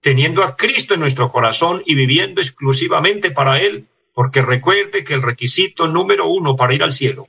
teniendo 0.00 0.44
a 0.44 0.54
Cristo 0.54 0.94
en 0.94 1.00
nuestro 1.00 1.28
corazón 1.28 1.82
y 1.84 1.96
viviendo 1.96 2.40
exclusivamente 2.40 3.32
para 3.32 3.60
Él, 3.60 3.88
porque 4.14 4.40
recuerde 4.40 5.02
que 5.02 5.14
el 5.14 5.22
requisito 5.22 5.88
número 5.88 6.28
uno 6.28 6.54
para 6.54 6.74
ir 6.74 6.84
al 6.84 6.92
cielo 6.92 7.26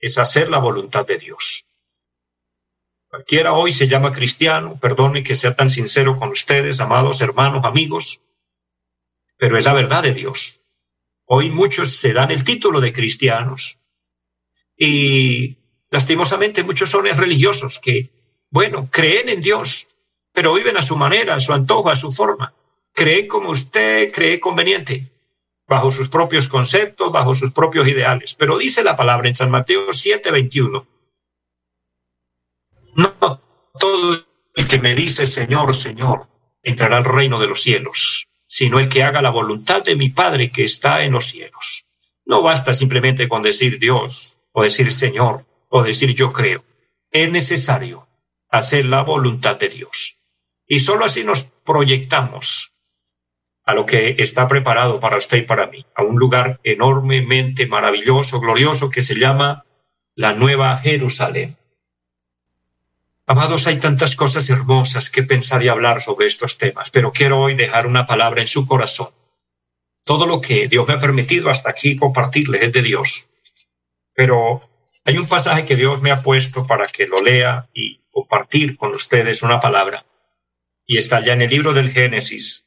es 0.00 0.18
hacer 0.18 0.48
la 0.48 0.58
voluntad 0.58 1.06
de 1.06 1.16
Dios. 1.16 1.64
Cualquiera 3.08 3.52
hoy 3.52 3.72
se 3.72 3.86
llama 3.86 4.10
cristiano, 4.10 4.80
perdone 4.80 5.22
que 5.22 5.36
sea 5.36 5.54
tan 5.54 5.70
sincero 5.70 6.18
con 6.18 6.30
ustedes, 6.30 6.80
amados 6.80 7.20
hermanos, 7.20 7.64
amigos, 7.64 8.20
pero 9.40 9.56
es 9.56 9.64
la 9.64 9.72
verdad 9.72 10.02
de 10.02 10.12
Dios. 10.12 10.60
Hoy 11.24 11.50
muchos 11.50 11.96
se 11.96 12.12
dan 12.12 12.30
el 12.30 12.44
título 12.44 12.78
de 12.78 12.92
cristianos 12.92 13.80
y 14.76 15.56
lastimosamente 15.90 16.62
muchos 16.62 16.90
son 16.90 17.06
religiosos 17.06 17.78
que, 17.80 18.10
bueno, 18.50 18.88
creen 18.92 19.30
en 19.30 19.40
Dios, 19.40 19.96
pero 20.32 20.52
viven 20.52 20.76
a 20.76 20.82
su 20.82 20.94
manera, 20.94 21.36
a 21.36 21.40
su 21.40 21.54
antojo, 21.54 21.88
a 21.88 21.96
su 21.96 22.12
forma. 22.12 22.52
Creen 22.92 23.26
como 23.28 23.48
usted 23.48 24.12
cree 24.12 24.38
conveniente, 24.38 25.10
bajo 25.66 25.90
sus 25.90 26.10
propios 26.10 26.48
conceptos, 26.48 27.10
bajo 27.10 27.34
sus 27.34 27.52
propios 27.52 27.88
ideales. 27.88 28.34
Pero 28.34 28.58
dice 28.58 28.84
la 28.84 28.94
palabra 28.94 29.28
en 29.28 29.34
San 29.34 29.50
Mateo 29.50 29.90
7:21. 29.90 30.86
No 32.94 33.40
todo 33.78 34.26
el 34.54 34.68
que 34.68 34.78
me 34.78 34.94
dice 34.94 35.24
Señor, 35.24 35.74
Señor, 35.74 36.28
entrará 36.62 36.98
al 36.98 37.04
reino 37.04 37.38
de 37.40 37.46
los 37.46 37.62
cielos, 37.62 38.29
sino 38.50 38.80
el 38.80 38.88
que 38.88 39.04
haga 39.04 39.22
la 39.22 39.30
voluntad 39.30 39.84
de 39.84 39.94
mi 39.94 40.08
Padre 40.08 40.50
que 40.50 40.64
está 40.64 41.04
en 41.04 41.12
los 41.12 41.26
cielos. 41.26 41.86
No 42.24 42.42
basta 42.42 42.74
simplemente 42.74 43.28
con 43.28 43.42
decir 43.42 43.78
Dios, 43.78 44.40
o 44.50 44.64
decir 44.64 44.92
Señor, 44.92 45.46
o 45.68 45.84
decir 45.84 46.16
yo 46.16 46.32
creo. 46.32 46.64
Es 47.12 47.30
necesario 47.30 48.08
hacer 48.48 48.86
la 48.86 49.02
voluntad 49.02 49.56
de 49.56 49.68
Dios. 49.68 50.18
Y 50.66 50.80
sólo 50.80 51.04
así 51.04 51.22
nos 51.22 51.52
proyectamos 51.64 52.72
a 53.62 53.74
lo 53.74 53.86
que 53.86 54.16
está 54.18 54.48
preparado 54.48 54.98
para 54.98 55.16
usted 55.16 55.38
y 55.38 55.42
para 55.42 55.68
mí, 55.68 55.86
a 55.94 56.02
un 56.02 56.16
lugar 56.16 56.58
enormemente 56.64 57.68
maravilloso, 57.68 58.40
glorioso, 58.40 58.90
que 58.90 59.02
se 59.02 59.14
llama 59.14 59.64
la 60.16 60.32
Nueva 60.32 60.76
Jerusalén. 60.78 61.56
Amados, 63.30 63.68
hay 63.68 63.78
tantas 63.78 64.16
cosas 64.16 64.50
hermosas 64.50 65.08
que 65.08 65.22
pensar 65.22 65.62
y 65.62 65.68
hablar 65.68 66.00
sobre 66.00 66.26
estos 66.26 66.58
temas, 66.58 66.90
pero 66.90 67.12
quiero 67.12 67.40
hoy 67.40 67.54
dejar 67.54 67.86
una 67.86 68.04
palabra 68.04 68.40
en 68.40 68.48
su 68.48 68.66
corazón. 68.66 69.10
Todo 70.04 70.26
lo 70.26 70.40
que 70.40 70.66
Dios 70.66 70.88
me 70.88 70.94
ha 70.94 70.98
permitido 70.98 71.48
hasta 71.48 71.70
aquí 71.70 71.94
compartirles 71.94 72.60
es 72.60 72.72
de 72.72 72.82
Dios. 72.82 73.28
Pero 74.14 74.54
hay 75.04 75.16
un 75.16 75.28
pasaje 75.28 75.64
que 75.64 75.76
Dios 75.76 76.02
me 76.02 76.10
ha 76.10 76.24
puesto 76.24 76.66
para 76.66 76.88
que 76.88 77.06
lo 77.06 77.22
lea 77.22 77.68
y 77.72 78.00
compartir 78.10 78.76
con 78.76 78.90
ustedes 78.94 79.44
una 79.44 79.60
palabra. 79.60 80.04
Y 80.84 80.98
está 80.98 81.20
ya 81.20 81.34
en 81.34 81.42
el 81.42 81.50
libro 81.50 81.72
del 81.72 81.92
Génesis, 81.92 82.66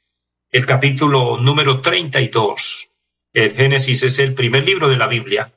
el 0.49 0.65
capítulo 0.65 1.41
número 1.41 1.81
32. 1.81 2.89
El 3.33 3.53
Génesis 3.57 4.03
es 4.03 4.17
el 4.19 4.33
primer 4.33 4.63
libro 4.63 4.87
de 4.87 4.95
la 4.95 5.07
Biblia. 5.07 5.51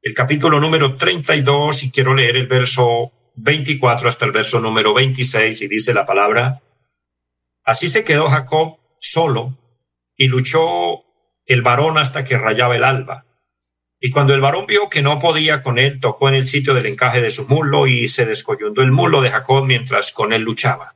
El 0.00 0.14
capítulo 0.14 0.60
número 0.60 0.94
32 0.94 1.82
y 1.82 1.90
quiero 1.90 2.14
leer 2.14 2.36
el 2.36 2.46
verso 2.46 3.12
24 3.36 4.08
hasta 4.08 4.24
el 4.24 4.32
verso 4.32 4.60
número 4.60 4.94
26 4.94 5.62
y 5.62 5.68
dice 5.68 5.94
la 5.94 6.06
palabra, 6.06 6.62
así 7.64 7.88
se 7.88 8.04
quedó 8.04 8.28
Jacob 8.28 8.78
solo 8.98 9.58
y 10.16 10.28
luchó 10.28 11.04
el 11.44 11.62
varón 11.62 11.98
hasta 11.98 12.24
que 12.24 12.38
rayaba 12.38 12.76
el 12.76 12.84
alba. 12.84 13.26
Y 14.00 14.10
cuando 14.10 14.34
el 14.34 14.40
varón 14.40 14.66
vio 14.66 14.88
que 14.90 15.02
no 15.02 15.18
podía 15.18 15.62
con 15.62 15.78
él, 15.78 16.00
tocó 16.00 16.28
en 16.28 16.34
el 16.34 16.44
sitio 16.44 16.74
del 16.74 16.86
encaje 16.86 17.20
de 17.22 17.30
su 17.30 17.46
mulo 17.46 17.86
y 17.86 18.08
se 18.08 18.26
descoyundó 18.26 18.82
el 18.82 18.92
mulo 18.92 19.22
de 19.22 19.30
Jacob 19.30 19.64
mientras 19.64 20.12
con 20.12 20.32
él 20.32 20.42
luchaba. 20.42 20.94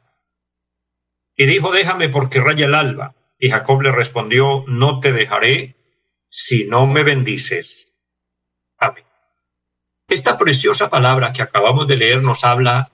Y 1.36 1.46
dijo, 1.46 1.72
déjame 1.72 2.08
porque 2.08 2.40
raya 2.40 2.66
el 2.66 2.74
alba. 2.74 3.14
Y 3.38 3.48
Jacob 3.50 3.80
le 3.80 3.92
respondió, 3.92 4.64
no 4.66 5.00
te 5.00 5.12
dejaré 5.12 5.76
si 6.26 6.64
no 6.64 6.86
me 6.86 7.02
bendices. 7.02 7.89
Esta 10.10 10.36
preciosa 10.36 10.90
palabra 10.90 11.32
que 11.32 11.40
acabamos 11.40 11.86
de 11.86 11.96
leer 11.96 12.20
nos 12.20 12.42
habla 12.42 12.90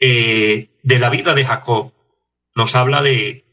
eh, 0.00 0.70
de 0.82 0.98
la 0.98 1.08
vida 1.08 1.34
de 1.34 1.44
Jacob, 1.44 1.92
nos 2.56 2.74
habla 2.74 3.00
de 3.00 3.44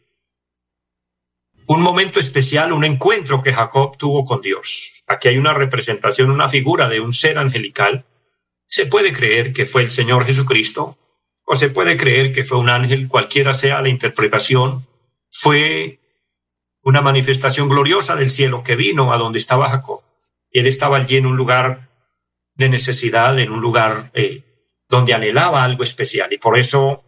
un 1.68 1.84
momento 1.84 2.20
especial, 2.20 2.74
un 2.74 2.84
encuentro 2.84 3.44
que 3.44 3.54
Jacob 3.54 3.96
tuvo 3.98 4.26
con 4.26 4.42
Dios. 4.42 5.04
Aquí 5.06 5.28
hay 5.28 5.38
una 5.38 5.54
representación, 5.54 6.32
una 6.32 6.50
figura 6.50 6.90
de 6.90 7.00
un 7.00 7.14
ser 7.14 7.38
angelical. 7.38 8.06
Se 8.68 8.88
puede 8.88 9.14
creer 9.14 9.54
que 9.54 9.68
fue 9.68 9.84
el 9.84 9.92
Señor 9.92 10.26
Jesucristo, 10.26 10.98
o 11.46 11.56
se 11.56 11.70
puede 11.70 11.96
creer 11.96 12.34
que 12.34 12.44
fue 12.44 12.58
un 12.58 12.70
ángel, 12.70 13.08
cualquiera 13.08 13.54
sea 13.54 13.84
la 13.84 13.90
interpretación, 13.90 14.88
fue 15.30 16.00
una 16.82 17.04
manifestación 17.04 17.70
gloriosa 17.70 18.16
del 18.16 18.32
cielo 18.32 18.64
que 18.64 18.76
vino 18.76 19.14
a 19.14 19.20
donde 19.20 19.38
estaba 19.38 19.70
Jacob. 19.70 20.02
Él 20.50 20.66
estaba 20.66 20.98
allí 20.98 21.18
en 21.18 21.28
un 21.28 21.38
lugar 21.38 21.93
de 22.56 22.70
necesidad, 22.70 23.38
en 23.40 23.52
un 23.52 23.62
lugar 23.62 24.12
eh, 24.14 24.44
donde 24.90 25.14
anhelaba 25.14 25.64
algo 25.64 25.84
especial 25.84 26.32
y 26.32 26.38
por 26.38 26.58
eso 26.58 27.04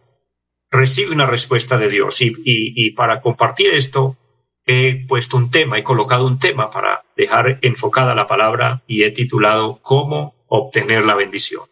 recibe 0.70 1.12
una 1.12 1.26
respuesta 1.26 1.78
de 1.78 1.88
Dios. 1.88 2.20
Y, 2.20 2.34
y, 2.44 2.90
para 2.92 3.20
compartir 3.20 3.72
esto, 3.72 4.16
he 4.64 5.06
puesto 5.06 5.36
un 5.36 5.50
tema, 5.50 5.78
he 5.78 5.84
colocado 5.84 6.26
un 6.26 6.38
tema 6.38 6.70
para 6.70 7.04
dejar 7.16 7.58
enfocada 7.62 8.14
la 8.14 8.26
palabra 8.26 8.82
y 8.86 9.04
he 9.04 9.10
titulado 9.12 9.80
Cómo 9.82 10.34
obtener 10.48 11.04
la 11.04 11.14
bendición. 11.14 11.62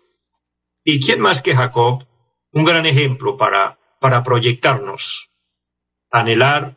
¿Y 0.85 1.05
quién 1.05 1.21
más 1.21 1.43
que 1.43 1.55
Jacob? 1.55 2.07
Un 2.53 2.65
gran 2.65 2.87
ejemplo 2.87 3.37
para, 3.37 3.79
para 4.01 4.23
proyectarnos 4.23 5.31
anhelar 6.11 6.77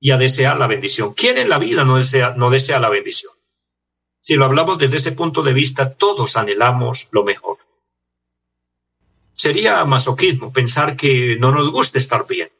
y 0.00 0.12
a 0.12 0.16
desear 0.16 0.58
la 0.58 0.66
bendición. 0.66 1.12
¿Quién 1.12 1.36
en 1.36 1.48
la 1.48 1.58
vida 1.58 1.84
no 1.84 1.96
desea, 1.96 2.34
no 2.36 2.50
desea 2.50 2.78
la 2.78 2.88
bendición? 2.88 3.32
Si 4.18 4.36
lo 4.36 4.44
hablamos 4.44 4.78
desde 4.78 4.96
ese 4.96 5.12
punto 5.12 5.42
de 5.42 5.52
vista, 5.52 5.94
todos 5.94 6.36
anhelamos 6.36 7.08
lo 7.12 7.24
mejor. 7.24 7.58
Sería 9.32 9.84
masoquismo 9.84 10.52
pensar 10.52 10.96
que 10.96 11.36
no 11.38 11.52
nos 11.52 11.70
guste 11.70 11.98
estar 11.98 12.26
bien, 12.26 12.50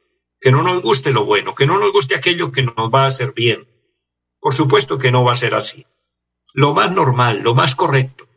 que 0.40 0.53
no 0.53 0.62
nos 0.62 0.83
guste 0.83 1.11
lo 1.11 1.25
bueno, 1.25 1.55
que 1.55 1.66
no 1.66 1.79
nos 1.79 1.92
guste 1.92 2.14
aquello 2.14 2.53
que 2.53 2.62
nos 2.62 2.77
va 2.94 3.03
a 3.03 3.09
hacer 3.09 3.33
bien. 3.35 3.66
Por 4.40 4.55
supuesto 4.55 4.99
que 4.99 5.11
no 5.11 5.25
va 5.25 5.33
a 5.33 5.37
ser 5.37 5.55
así. 5.55 5.87
Lo 6.55 6.75
más 6.75 6.92
normal, 6.92 7.40
lo 7.42 7.55
más 7.55 7.75
correcto, 7.75 8.29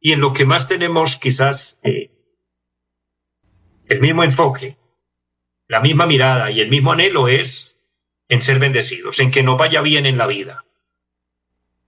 y 0.00 0.12
en 0.12 0.20
lo 0.20 0.32
que 0.32 0.46
más 0.46 0.66
tenemos 0.66 1.18
quizás 1.18 1.78
eh, 1.82 2.10
el 3.86 4.00
mismo 4.00 4.24
enfoque, 4.24 4.78
la 5.68 5.80
misma 5.80 6.06
mirada 6.06 6.50
y 6.50 6.60
el 6.60 6.70
mismo 6.70 6.92
anhelo 6.92 7.28
es 7.28 7.78
en 8.28 8.40
ser 8.42 8.58
bendecidos, 8.58 9.20
en 9.20 9.30
que 9.30 9.42
nos 9.42 9.58
vaya 9.58 9.82
bien 9.82 10.06
en 10.06 10.16
la 10.16 10.26
vida. 10.26 10.64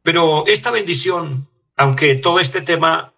Pero 0.03 0.47
esta 0.47 0.71
bendición, 0.71 1.49
aunque 1.77 2.17
todo 2.17 2.41
este 2.41 2.61
tema 2.61 3.13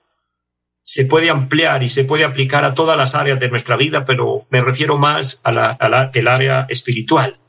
se 0.82 1.06
puede 1.06 1.30
ampliar 1.30 1.82
y 1.82 1.88
se 1.88 2.04
puede 2.04 2.24
aplicar 2.24 2.64
a 2.64 2.74
todas 2.74 2.96
las 2.96 3.14
áreas 3.14 3.40
de 3.40 3.48
nuestra 3.48 3.76
vida, 3.76 4.04
pero 4.04 4.46
me 4.50 4.60
refiero 4.60 4.98
más 4.98 5.40
a 5.44 5.76
área 5.80 6.66
espiritual, 6.68 7.40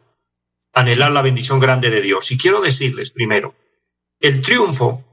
anhelar 0.73 1.11
la 1.11 1.21
bendición 1.21 1.59
grande 1.59 1.89
de 1.89 2.01
Dios. 2.01 2.31
Y 2.31 2.37
quiero 2.37 2.61
decirles 2.61 3.11
primero, 3.11 3.55
el 4.21 4.41
triunfo 4.41 5.03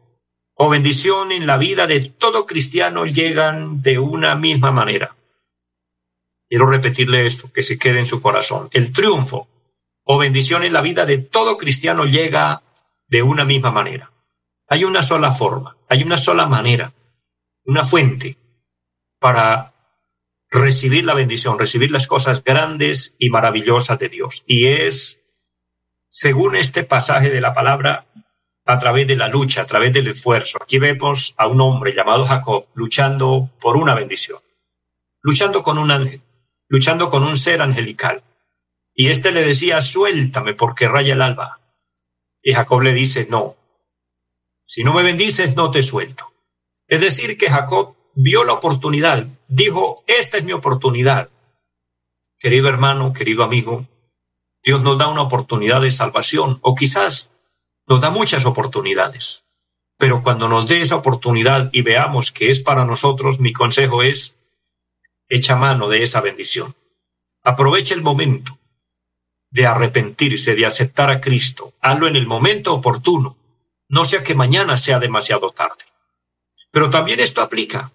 o 0.54 0.68
bendición 0.68 1.32
en 1.32 1.46
la 1.46 1.56
vida 1.56 1.88
de 1.88 2.00
todo 2.00 2.46
cristiano 2.46 3.06
llegan 3.06 3.82
de 3.82 3.98
una 3.98 4.36
misma 4.36 4.70
manera. 4.70 5.16
Quiero 6.48 6.66
repetirle 6.66 7.26
esto, 7.26 7.50
que 7.52 7.62
se 7.62 7.78
quede 7.78 7.98
en 7.98 8.06
su 8.06 8.22
corazón. 8.22 8.68
El 8.72 8.92
triunfo 8.92 9.48
o 10.04 10.18
bendición 10.18 10.62
en 10.62 10.72
la 10.72 10.82
vida 10.82 11.06
de 11.06 11.18
todo 11.18 11.56
cristiano 11.56 12.04
llega 12.04 12.62
de 13.12 13.22
una 13.22 13.44
misma 13.44 13.70
manera. 13.70 14.10
Hay 14.68 14.84
una 14.84 15.02
sola 15.02 15.30
forma, 15.30 15.76
hay 15.88 16.02
una 16.02 16.16
sola 16.16 16.46
manera, 16.46 16.94
una 17.64 17.84
fuente 17.84 18.38
para 19.20 19.74
recibir 20.50 21.04
la 21.04 21.14
bendición, 21.14 21.58
recibir 21.58 21.90
las 21.90 22.06
cosas 22.06 22.42
grandes 22.42 23.14
y 23.18 23.28
maravillosas 23.28 23.98
de 23.98 24.08
Dios. 24.08 24.44
Y 24.46 24.66
es, 24.66 25.20
según 26.08 26.56
este 26.56 26.84
pasaje 26.84 27.28
de 27.28 27.42
la 27.42 27.52
palabra, 27.52 28.06
a 28.64 28.78
través 28.78 29.06
de 29.06 29.16
la 29.16 29.28
lucha, 29.28 29.62
a 29.62 29.66
través 29.66 29.92
del 29.92 30.08
esfuerzo. 30.08 30.58
Aquí 30.62 30.78
vemos 30.78 31.34
a 31.36 31.46
un 31.48 31.60
hombre 31.60 31.94
llamado 31.94 32.24
Jacob 32.24 32.66
luchando 32.74 33.50
por 33.60 33.76
una 33.76 33.94
bendición, 33.94 34.40
luchando 35.20 35.62
con 35.62 35.76
un 35.78 35.90
ángel 35.90 36.22
luchando 36.72 37.10
con 37.10 37.24
un 37.24 37.36
ser 37.36 37.60
angelical. 37.60 38.22
Y 38.94 39.08
éste 39.08 39.30
le 39.30 39.42
decía, 39.42 39.82
suéltame 39.82 40.54
porque 40.54 40.88
raya 40.88 41.12
el 41.12 41.20
alba. 41.20 41.61
Y 42.42 42.52
Jacob 42.52 42.80
le 42.82 42.92
dice, 42.92 43.26
no, 43.30 43.56
si 44.64 44.84
no 44.84 44.94
me 44.94 45.02
bendices, 45.02 45.56
no 45.56 45.70
te 45.70 45.82
suelto. 45.82 46.32
Es 46.88 47.00
decir, 47.00 47.36
que 47.36 47.50
Jacob 47.50 47.96
vio 48.14 48.44
la 48.44 48.54
oportunidad, 48.54 49.26
dijo, 49.48 50.02
esta 50.06 50.38
es 50.38 50.44
mi 50.44 50.52
oportunidad. 50.52 51.30
Querido 52.38 52.68
hermano, 52.68 53.12
querido 53.12 53.44
amigo, 53.44 53.86
Dios 54.64 54.82
nos 54.82 54.98
da 54.98 55.08
una 55.08 55.22
oportunidad 55.22 55.80
de 55.80 55.92
salvación, 55.92 56.58
o 56.62 56.74
quizás 56.74 57.32
nos 57.86 58.00
da 58.00 58.10
muchas 58.10 58.46
oportunidades. 58.46 59.44
Pero 59.98 60.22
cuando 60.22 60.48
nos 60.48 60.68
dé 60.68 60.80
esa 60.80 60.96
oportunidad 60.96 61.70
y 61.72 61.82
veamos 61.82 62.32
que 62.32 62.50
es 62.50 62.60
para 62.60 62.84
nosotros, 62.84 63.40
mi 63.40 63.52
consejo 63.52 64.02
es, 64.02 64.38
echa 65.28 65.56
mano 65.56 65.88
de 65.88 66.02
esa 66.02 66.20
bendición. 66.20 66.74
Aprovecha 67.42 67.94
el 67.94 68.02
momento 68.02 68.58
de 69.52 69.66
arrepentirse, 69.66 70.54
de 70.54 70.66
aceptar 70.66 71.10
a 71.10 71.20
Cristo. 71.20 71.74
Hazlo 71.80 72.08
en 72.08 72.16
el 72.16 72.26
momento 72.26 72.74
oportuno, 72.74 73.36
no 73.88 74.04
sea 74.04 74.24
que 74.24 74.34
mañana 74.34 74.76
sea 74.76 74.98
demasiado 74.98 75.50
tarde. 75.50 75.84
Pero 76.70 76.88
también 76.88 77.20
esto 77.20 77.42
aplica 77.42 77.92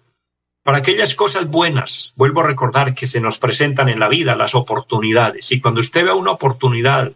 para 0.62 0.78
aquellas 0.78 1.14
cosas 1.16 1.48
buenas. 1.48 2.14
Vuelvo 2.16 2.40
a 2.40 2.46
recordar 2.46 2.94
que 2.94 3.08
se 3.08 3.20
nos 3.20 3.38
presentan 3.38 3.88
en 3.88 3.98
la 3.98 4.08
vida 4.08 4.36
las 4.36 4.54
oportunidades. 4.54 5.50
Y 5.50 5.60
cuando 5.60 5.80
usted 5.80 6.04
vea 6.04 6.14
una 6.14 6.30
oportunidad 6.30 7.12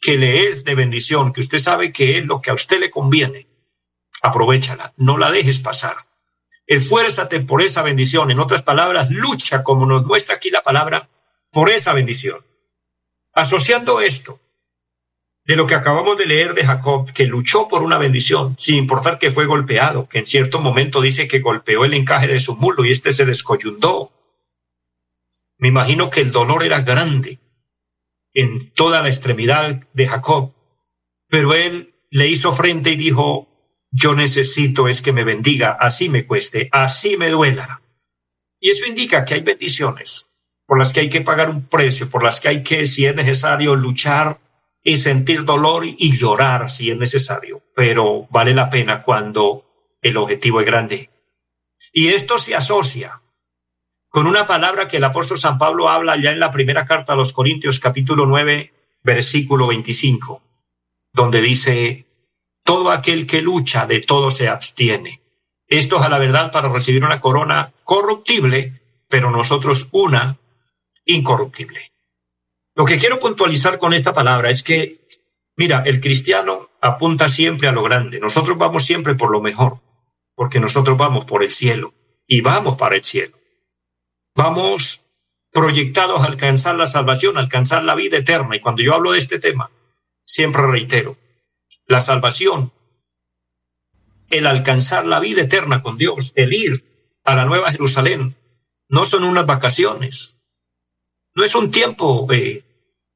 que 0.00 0.18
le 0.18 0.48
es 0.48 0.64
de 0.64 0.74
bendición, 0.74 1.32
que 1.32 1.40
usted 1.40 1.58
sabe 1.58 1.92
que 1.92 2.18
es 2.18 2.26
lo 2.26 2.40
que 2.40 2.50
a 2.50 2.54
usted 2.54 2.80
le 2.80 2.90
conviene, 2.90 3.46
aprovechala, 4.22 4.92
no 4.96 5.18
la 5.18 5.30
dejes 5.30 5.60
pasar. 5.60 5.94
Esfuérzate 6.66 7.40
por 7.40 7.62
esa 7.62 7.82
bendición. 7.82 8.32
En 8.32 8.40
otras 8.40 8.64
palabras, 8.64 9.08
lucha, 9.10 9.62
como 9.62 9.86
nos 9.86 10.04
muestra 10.04 10.34
aquí 10.36 10.50
la 10.50 10.62
palabra, 10.62 11.08
por 11.52 11.70
esa 11.70 11.92
bendición. 11.92 12.44
Asociando 13.38 14.00
esto 14.00 14.40
de 15.44 15.54
lo 15.54 15.68
que 15.68 15.76
acabamos 15.76 16.18
de 16.18 16.26
leer 16.26 16.54
de 16.54 16.66
Jacob, 16.66 17.12
que 17.12 17.24
luchó 17.24 17.68
por 17.68 17.84
una 17.84 17.96
bendición, 17.96 18.56
sin 18.58 18.74
importar 18.74 19.20
que 19.20 19.30
fue 19.30 19.46
golpeado, 19.46 20.08
que 20.08 20.18
en 20.18 20.26
cierto 20.26 20.60
momento 20.60 21.00
dice 21.00 21.28
que 21.28 21.38
golpeó 21.38 21.84
el 21.84 21.94
encaje 21.94 22.26
de 22.26 22.40
su 22.40 22.56
mulo 22.56 22.84
y 22.84 22.90
éste 22.90 23.12
se 23.12 23.24
descoyundó. 23.24 24.10
Me 25.56 25.68
imagino 25.68 26.10
que 26.10 26.20
el 26.20 26.32
dolor 26.32 26.64
era 26.64 26.80
grande, 26.80 27.38
en 28.34 28.58
toda 28.74 29.02
la 29.02 29.08
extremidad 29.08 29.88
de 29.92 30.08
Jacob, 30.08 30.52
pero 31.28 31.54
él 31.54 31.94
le 32.10 32.26
hizo 32.26 32.52
frente 32.52 32.90
y 32.90 32.96
dijo, 32.96 33.46
yo 33.92 34.14
necesito 34.16 34.88
es 34.88 35.00
que 35.00 35.12
me 35.12 35.22
bendiga, 35.22 35.76
así 35.78 36.08
me 36.08 36.26
cueste, 36.26 36.68
así 36.72 37.16
me 37.16 37.28
duela. 37.30 37.82
Y 38.58 38.70
eso 38.70 38.84
indica 38.84 39.24
que 39.24 39.34
hay 39.34 39.42
bendiciones 39.42 40.28
por 40.68 40.78
las 40.78 40.92
que 40.92 41.00
hay 41.00 41.08
que 41.08 41.22
pagar 41.22 41.48
un 41.48 41.66
precio, 41.66 42.10
por 42.10 42.22
las 42.22 42.40
que 42.40 42.48
hay 42.48 42.62
que, 42.62 42.84
si 42.84 43.06
es 43.06 43.16
necesario, 43.16 43.74
luchar 43.74 44.38
y 44.84 44.98
sentir 44.98 45.46
dolor 45.46 45.86
y 45.86 46.14
llorar 46.14 46.68
si 46.68 46.90
es 46.90 46.98
necesario, 46.98 47.62
pero 47.74 48.26
vale 48.28 48.52
la 48.52 48.68
pena 48.68 49.00
cuando 49.00 49.64
el 50.02 50.18
objetivo 50.18 50.60
es 50.60 50.66
grande. 50.66 51.08
Y 51.94 52.08
esto 52.08 52.36
se 52.36 52.54
asocia 52.54 53.22
con 54.10 54.26
una 54.26 54.44
palabra 54.44 54.88
que 54.88 54.98
el 54.98 55.04
apóstol 55.04 55.38
San 55.38 55.56
Pablo 55.56 55.88
habla 55.88 56.20
ya 56.20 56.32
en 56.32 56.40
la 56.40 56.50
primera 56.50 56.84
carta 56.84 57.14
a 57.14 57.16
los 57.16 57.32
Corintios 57.32 57.80
capítulo 57.80 58.26
9 58.26 58.70
versículo 59.02 59.68
25, 59.68 60.42
donde 61.14 61.40
dice, 61.40 62.04
todo 62.62 62.90
aquel 62.90 63.26
que 63.26 63.40
lucha 63.40 63.86
de 63.86 64.00
todo 64.00 64.30
se 64.30 64.48
abstiene. 64.50 65.22
Esto 65.66 65.96
es 65.96 66.02
a 66.02 66.10
la 66.10 66.18
verdad 66.18 66.52
para 66.52 66.68
recibir 66.68 67.06
una 67.06 67.20
corona 67.20 67.72
corruptible, 67.84 68.82
pero 69.08 69.30
nosotros 69.30 69.88
una 69.92 70.36
incorruptible. 71.08 71.90
Lo 72.76 72.84
que 72.84 72.98
quiero 72.98 73.18
puntualizar 73.18 73.78
con 73.78 73.92
esta 73.92 74.14
palabra 74.14 74.50
es 74.50 74.62
que, 74.62 75.00
mira, 75.56 75.82
el 75.84 76.00
cristiano 76.00 76.70
apunta 76.80 77.28
siempre 77.28 77.68
a 77.68 77.72
lo 77.72 77.82
grande. 77.82 78.20
Nosotros 78.20 78.56
vamos 78.56 78.84
siempre 78.84 79.16
por 79.16 79.32
lo 79.32 79.40
mejor, 79.40 79.80
porque 80.34 80.60
nosotros 80.60 80.96
vamos 80.96 81.24
por 81.24 81.42
el 81.42 81.50
cielo 81.50 81.92
y 82.26 82.40
vamos 82.40 82.76
para 82.76 82.94
el 82.94 83.02
cielo. 83.02 83.36
Vamos 84.36 85.06
proyectados 85.50 86.22
a 86.22 86.26
alcanzar 86.26 86.76
la 86.76 86.86
salvación, 86.86 87.38
alcanzar 87.38 87.82
la 87.82 87.96
vida 87.96 88.18
eterna. 88.18 88.54
Y 88.54 88.60
cuando 88.60 88.82
yo 88.82 88.94
hablo 88.94 89.12
de 89.12 89.18
este 89.18 89.40
tema, 89.40 89.70
siempre 90.22 90.62
reitero, 90.66 91.16
la 91.86 92.00
salvación, 92.00 92.72
el 94.30 94.46
alcanzar 94.46 95.06
la 95.06 95.20
vida 95.20 95.42
eterna 95.42 95.82
con 95.82 95.96
Dios, 95.96 96.32
el 96.36 96.52
ir 96.52 97.18
a 97.24 97.34
la 97.34 97.46
Nueva 97.46 97.72
Jerusalén, 97.72 98.36
no 98.88 99.06
son 99.06 99.24
unas 99.24 99.46
vacaciones, 99.46 100.37
no 101.38 101.44
es 101.44 101.54
un 101.54 101.70
tiempo 101.70 102.26
eh, 102.32 102.64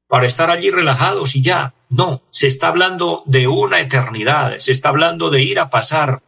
para 0.07 0.25
estar 0.25 0.49
allí 0.49 0.71
relajados 0.71 1.35
y 1.35 1.41
ya. 1.41 1.73
No, 1.89 2.23
se 2.29 2.47
está 2.47 2.69
hablando 2.69 3.21
de 3.25 3.49
una 3.49 3.81
eternidad, 3.81 4.59
se 4.59 4.71
está 4.71 4.87
hablando 4.87 5.29
de 5.29 5.41
ir 5.41 5.59
a 5.59 5.69
pasar 5.69 6.23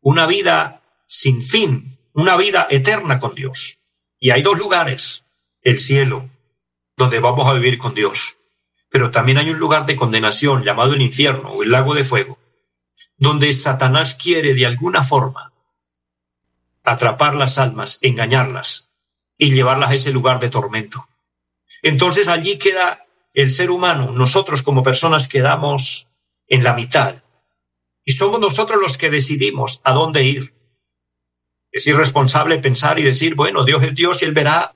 una 0.00 0.28
vida 0.28 0.80
sin 1.08 1.42
fin, 1.42 1.98
una 2.12 2.36
vida 2.36 2.68
eterna 2.70 3.18
con 3.18 3.34
Dios. 3.34 3.80
Y 4.20 4.30
hay 4.30 4.42
dos 4.42 4.60
lugares, 4.60 5.24
el 5.62 5.80
cielo, 5.80 6.28
donde 6.96 7.18
vamos 7.18 7.48
a 7.48 7.54
vivir 7.54 7.78
con 7.78 7.94
Dios, 7.94 8.36
pero 8.88 9.10
también 9.10 9.38
hay 9.38 9.50
un 9.50 9.58
lugar 9.58 9.86
de 9.86 9.96
condenación 9.96 10.62
llamado 10.62 10.94
el 10.94 11.02
infierno 11.02 11.50
o 11.50 11.64
el 11.64 11.72
lago 11.72 11.94
de 11.94 12.04
fuego, 12.04 12.38
donde 13.16 13.52
Satanás 13.54 14.14
quiere 14.14 14.54
de 14.54 14.66
alguna 14.66 15.02
forma 15.02 15.52
atrapar 16.84 17.34
las 17.34 17.58
almas, 17.58 17.98
engañarlas 18.02 18.92
y 19.36 19.50
llevarlas 19.50 19.90
a 19.90 19.94
ese 19.94 20.12
lugar 20.12 20.38
de 20.38 20.48
tormento. 20.48 21.08
Entonces 21.84 22.28
allí 22.28 22.58
queda 22.58 23.04
el 23.34 23.50
ser 23.50 23.70
humano, 23.70 24.10
nosotros 24.10 24.62
como 24.62 24.82
personas 24.82 25.28
quedamos 25.28 26.08
en 26.48 26.64
la 26.64 26.72
mitad. 26.72 27.22
Y 28.06 28.12
somos 28.12 28.40
nosotros 28.40 28.80
los 28.80 28.96
que 28.96 29.10
decidimos 29.10 29.82
a 29.84 29.92
dónde 29.92 30.24
ir. 30.24 30.54
Es 31.70 31.86
irresponsable 31.86 32.58
pensar 32.58 32.98
y 32.98 33.02
decir, 33.02 33.34
bueno, 33.34 33.64
Dios 33.64 33.82
es 33.82 33.94
Dios 33.94 34.22
y 34.22 34.24
Él 34.24 34.32
verá 34.32 34.74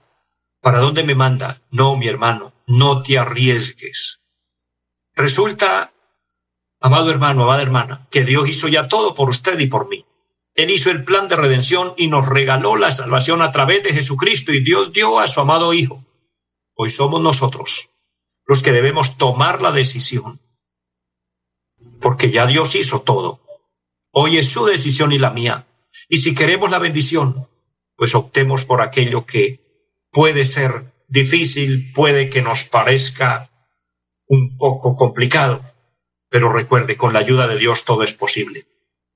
para 0.61 0.81
dónde 0.81 1.03
me 1.03 1.15
manda. 1.15 1.63
No, 1.71 1.97
mi 1.97 2.09
hermano, 2.09 2.53
no 2.67 3.01
te 3.01 3.17
arriesgues. 3.17 4.21
Resulta, 5.15 5.95
amado 6.79 7.11
hermano, 7.11 7.45
amada 7.45 7.63
hermana, 7.63 8.07
que 8.11 8.25
Dios 8.25 8.51
hizo 8.51 8.69
ya 8.69 8.87
todo 8.87 9.15
por 9.15 9.31
usted 9.31 9.59
y 9.59 9.67
por 9.67 9.89
mí. 9.89 10.05
Él 10.55 10.71
hizo 10.71 10.91
el 10.91 11.05
plan 11.05 11.27
de 11.29 11.37
redención 11.37 11.95
y 11.97 12.09
nos 12.09 12.29
regaló 12.29 12.77
la 12.77 12.91
salvación 12.91 13.41
a 13.41 13.51
través 13.51 13.83
de 13.83 13.95
Jesucristo 13.95 14.53
y 14.53 14.63
Dios 14.63 14.93
dio 14.93 15.21
a 15.21 15.27
su 15.27 15.41
amado 15.41 15.73
Hijo. 15.73 16.05
Hoy 16.81 16.91
somos 16.91 17.21
nosotros 17.21 17.91
los 18.47 18.63
que 18.63 18.71
debemos 18.71 19.17
tomar 19.17 19.61
la 19.61 19.73
decisión, 19.73 20.41
porque 22.01 22.31
ya 22.31 22.47
Dios 22.47 22.77
hizo 22.77 23.01
todo. 23.01 23.41
Hoy 24.13 24.39
es 24.39 24.49
su 24.49 24.65
decisión 24.65 25.11
y 25.11 25.19
la 25.19 25.33
mía. 25.33 25.67
Y 26.09 26.19
si 26.19 26.37
queremos 26.37 26.71
la 26.71 26.79
bendición, 26.79 27.49
pues 27.97 28.15
optemos 28.15 28.65
por 28.65 28.81
aquello 28.81 29.27
que 29.27 29.61
puede 30.13 30.45
ser 30.45 30.95
difícil, 31.09 31.93
puede 31.95 32.31
que 32.31 32.43
nos 32.43 32.63
parezca 32.63 33.51
un 34.29 34.57
poco 34.57 34.95
complicado, 34.95 35.61
pero 36.31 36.53
recuerde, 36.53 36.97
con 36.97 37.13
la 37.13 37.19
ayuda 37.19 37.49
de 37.49 37.59
Dios 37.59 37.85
todo 37.85 38.05
es 38.05 38.15
posible. 38.15 38.67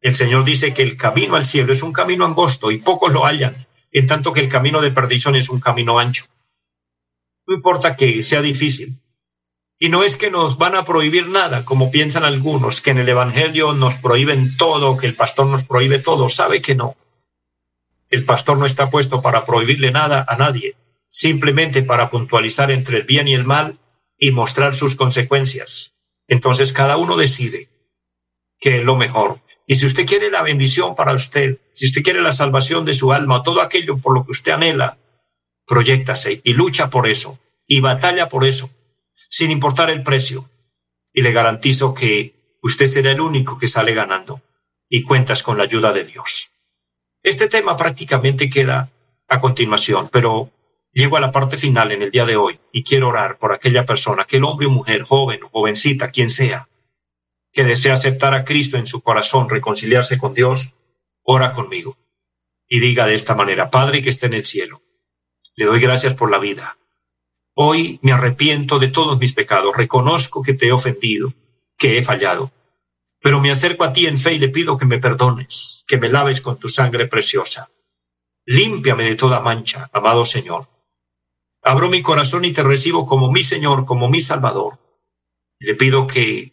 El 0.01 0.17
Señor 0.17 0.45
dice 0.45 0.75
que 0.75 0.83
el 0.83 0.97
camino 0.97 1.37
al 1.37 1.45
cielo 1.45 1.73
es 1.73 1.85
un 1.85 1.93
camino 1.93 2.27
angosto 2.27 2.73
y 2.73 2.79
pocos 2.79 3.13
lo 3.13 3.25
hallan, 3.25 3.55
en 3.93 4.09
tanto 4.09 4.33
que 4.33 4.41
el 4.41 4.49
camino 4.49 4.81
de 4.81 4.91
perdición 4.91 5.37
es 5.37 5.49
un 5.49 5.61
camino 5.61 6.01
ancho. 6.01 6.25
No 7.47 7.55
importa 7.55 7.97
que 7.97 8.23
sea 8.23 8.43
difícil, 8.43 9.03
y 9.83 9.89
no 9.89 10.05
es 10.05 10.17
que 10.17 10.31
nos 10.31 10.59
van 10.59 10.77
a 10.77 10.85
prohibir 10.85 11.27
nada, 11.27 11.65
como 11.65 11.91
piensan 11.91 12.23
algunos, 12.23 12.81
que 12.81 12.93
en 12.93 12.99
el 12.99 13.09
Evangelio 13.09 13.73
nos 13.73 13.97
prohíben 13.97 14.57
todo, 14.57 14.97
que 14.97 15.09
el 15.09 15.17
pastor 15.17 15.49
nos 15.49 15.65
prohíbe 15.65 15.99
todo. 15.99 16.29
Sabe 16.29 16.63
que 16.63 16.77
no. 16.77 16.95
El 18.09 18.25
pastor 18.25 18.59
no 18.59 18.65
está 18.65 18.89
puesto 18.91 19.21
para 19.21 19.45
prohibirle 19.45 19.91
nada 19.91 20.25
a 20.29 20.37
nadie, 20.37 20.77
simplemente 21.09 21.83
para 21.83 22.11
puntualizar 22.11 22.71
entre 22.71 22.99
el 22.99 23.03
bien 23.03 23.27
y 23.27 23.35
el 23.35 23.43
mal 23.43 23.81
y 24.17 24.31
mostrar 24.31 24.73
sus 24.73 24.95
consecuencias. 24.95 25.97
Entonces 26.29 26.73
cada 26.73 26.97
uno 26.97 27.17
decide 27.17 27.69
qué 28.61 28.77
es 28.77 28.85
lo 28.85 28.95
mejor. 28.95 29.41
Y 29.67 29.75
si 29.75 29.87
usted 29.87 30.07
quiere 30.07 30.31
la 30.31 30.43
bendición 30.43 30.95
para 30.95 31.13
usted, 31.13 31.59
si 31.73 31.87
usted 31.87 32.05
quiere 32.05 32.23
la 32.23 32.31
salvación 32.31 32.85
de 32.85 32.93
su 32.93 33.13
alma, 33.13 33.43
todo 33.43 33.61
aquello 33.61 33.99
por 33.99 34.15
lo 34.15 34.25
que 34.25 34.31
usted 34.31 34.53
anhela, 34.53 34.99
proyectase 35.67 36.41
y 36.45 36.53
lucha 36.55 36.91
por 36.91 37.09
eso 37.09 37.39
y 37.67 37.81
batalla 37.81 38.29
por 38.29 38.45
eso 38.45 38.71
sin 39.13 39.51
importar 39.51 39.91
el 39.91 40.03
precio. 40.03 40.49
Y 41.15 41.23
le 41.23 41.33
garantizo 41.33 41.95
que 41.95 42.57
usted 42.63 42.87
será 42.87 43.11
el 43.11 43.21
único 43.21 43.59
que 43.59 43.67
sale 43.67 43.95
ganando 43.95 44.41
y 44.89 45.03
cuentas 45.03 45.43
con 45.43 45.59
la 45.59 45.65
ayuda 45.65 45.93
de 45.93 46.05
Dios. 46.05 46.53
Este 47.23 47.49
tema 47.49 47.77
prácticamente 47.77 48.49
queda 48.49 48.91
a 49.29 49.41
continuación, 49.41 50.09
pero 50.11 50.51
llego 50.93 51.17
a 51.17 51.21
la 51.21 51.31
parte 51.31 51.57
final 51.57 51.93
en 51.93 52.03
el 52.03 52.11
día 52.11 52.25
de 52.25 52.37
hoy 52.37 52.61
y 52.73 52.83
quiero 52.85 53.09
orar 53.09 53.39
por 53.39 53.53
aquella 53.53 53.85
persona, 53.85 54.23
aquel 54.23 54.45
hombre 54.45 54.67
o 54.67 54.71
mujer, 54.71 55.03
joven 55.03 55.45
o 55.45 55.49
jovencita, 55.51 56.11
quien 56.11 56.29
sea, 56.29 56.69
que 57.53 57.63
desea 57.65 57.95
aceptar 57.95 58.35
a 58.35 58.45
Cristo 58.45 58.79
en 58.79 58.87
su 58.87 59.03
corazón, 59.03 59.49
reconciliarse 59.49 60.19
con 60.19 60.35
Dios, 60.35 60.75
ora 61.23 61.53
conmigo 61.53 61.97
y 62.67 62.81
diga 62.81 63.07
de 63.07 63.15
esta 63.15 63.35
manera, 63.35 63.71
Padre 63.71 64.01
que 64.01 64.09
esté 64.09 64.27
en 64.27 64.35
el 64.35 64.45
cielo, 64.45 64.81
le 65.55 65.67
doy 65.67 65.81
gracias 65.81 66.15
por 66.15 66.31
la 66.31 66.39
vida, 66.39 66.77
Hoy 67.55 67.99
me 68.03 68.13
arrepiento 68.13 68.79
de 68.79 68.89
todos 68.89 69.19
mis 69.19 69.35
pecados, 69.35 69.77
reconozco 69.77 70.43
que 70.43 70.55
te 70.55 70.69
he 70.69 70.73
ofendido, 70.73 71.35
que 71.77 71.99
he 71.99 72.03
fallado, 72.03 72.51
pero 73.21 73.41
me 73.41 73.51
acerco 73.51 73.85
a 73.85 73.93
ti 73.93 74.07
en 74.07 74.17
fe 74.17 74.35
y 74.35 74.39
le 74.39 74.49
pido 74.49 74.79
que 74.79 74.87
me 74.87 74.99
perdones, 74.99 75.85
que 75.87 75.99
me 75.99 76.09
laves 76.09 76.41
con 76.41 76.59
tu 76.59 76.69
sangre 76.69 77.09
preciosa. 77.09 77.71
Límpiame 78.47 79.05
de 79.05 79.17
toda 79.17 79.41
mancha, 79.41 79.91
amado 79.93 80.25
Señor. 80.25 80.67
Abro 81.63 81.91
mi 81.91 82.01
corazón 82.01 82.47
y 82.47 82.53
te 82.53 82.63
recibo 82.63 83.05
como 83.05 83.31
mi 83.31 83.45
Señor, 83.45 83.85
como 83.85 84.09
mi 84.09 84.21
Salvador. 84.21 84.79
Le 85.59 85.75
pido 85.75 86.07
que 86.07 86.53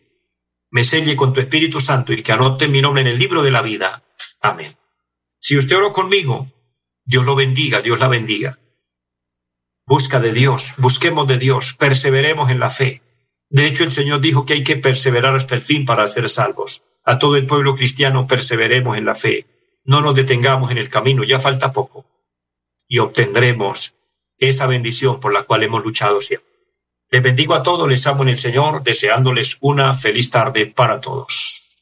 me 0.69 0.83
selle 0.83 1.15
con 1.15 1.31
tu 1.31 1.39
Espíritu 1.39 1.79
Santo 1.79 2.11
y 2.11 2.21
que 2.21 2.33
anote 2.33 2.67
mi 2.67 2.81
nombre 2.81 3.01
en 3.01 3.07
el 3.07 3.17
libro 3.17 3.41
de 3.41 3.51
la 3.51 3.61
vida. 3.61 4.03
Amén. 4.41 4.71
Si 5.39 5.57
usted 5.57 5.77
oró 5.77 5.93
conmigo, 5.93 6.51
Dios 7.05 7.25
lo 7.25 7.35
bendiga, 7.35 7.81
Dios 7.81 7.99
la 8.01 8.09
bendiga 8.09 8.59
busca 9.89 10.19
de 10.19 10.31
Dios, 10.31 10.75
busquemos 10.77 11.27
de 11.27 11.39
Dios, 11.39 11.73
perseveremos 11.73 12.51
en 12.51 12.59
la 12.59 12.69
fe. 12.69 13.01
De 13.49 13.65
hecho, 13.65 13.83
el 13.83 13.91
Señor 13.91 14.21
dijo 14.21 14.45
que 14.45 14.53
hay 14.53 14.63
que 14.63 14.75
perseverar 14.75 15.35
hasta 15.35 15.55
el 15.55 15.63
fin 15.63 15.83
para 15.83 16.05
ser 16.05 16.29
salvos. 16.29 16.83
A 17.03 17.17
todo 17.17 17.35
el 17.37 17.47
pueblo 17.47 17.73
cristiano 17.73 18.27
perseveremos 18.27 18.99
en 18.99 19.05
la 19.05 19.15
fe. 19.15 19.47
No 19.83 20.01
nos 20.01 20.13
detengamos 20.13 20.69
en 20.69 20.77
el 20.77 20.89
camino, 20.89 21.23
ya 21.23 21.39
falta 21.39 21.73
poco. 21.73 22.05
Y 22.87 22.99
obtendremos 22.99 23.95
esa 24.37 24.67
bendición 24.67 25.19
por 25.19 25.33
la 25.33 25.41
cual 25.41 25.63
hemos 25.63 25.83
luchado 25.83 26.21
siempre. 26.21 26.47
Les 27.09 27.23
bendigo 27.23 27.55
a 27.55 27.63
todos, 27.63 27.89
les 27.89 28.05
amo 28.05 28.21
en 28.21 28.29
el 28.29 28.37
Señor, 28.37 28.83
deseándoles 28.83 29.57
una 29.59 29.95
feliz 29.95 30.29
tarde 30.29 30.67
para 30.67 31.01
todos. 31.01 31.81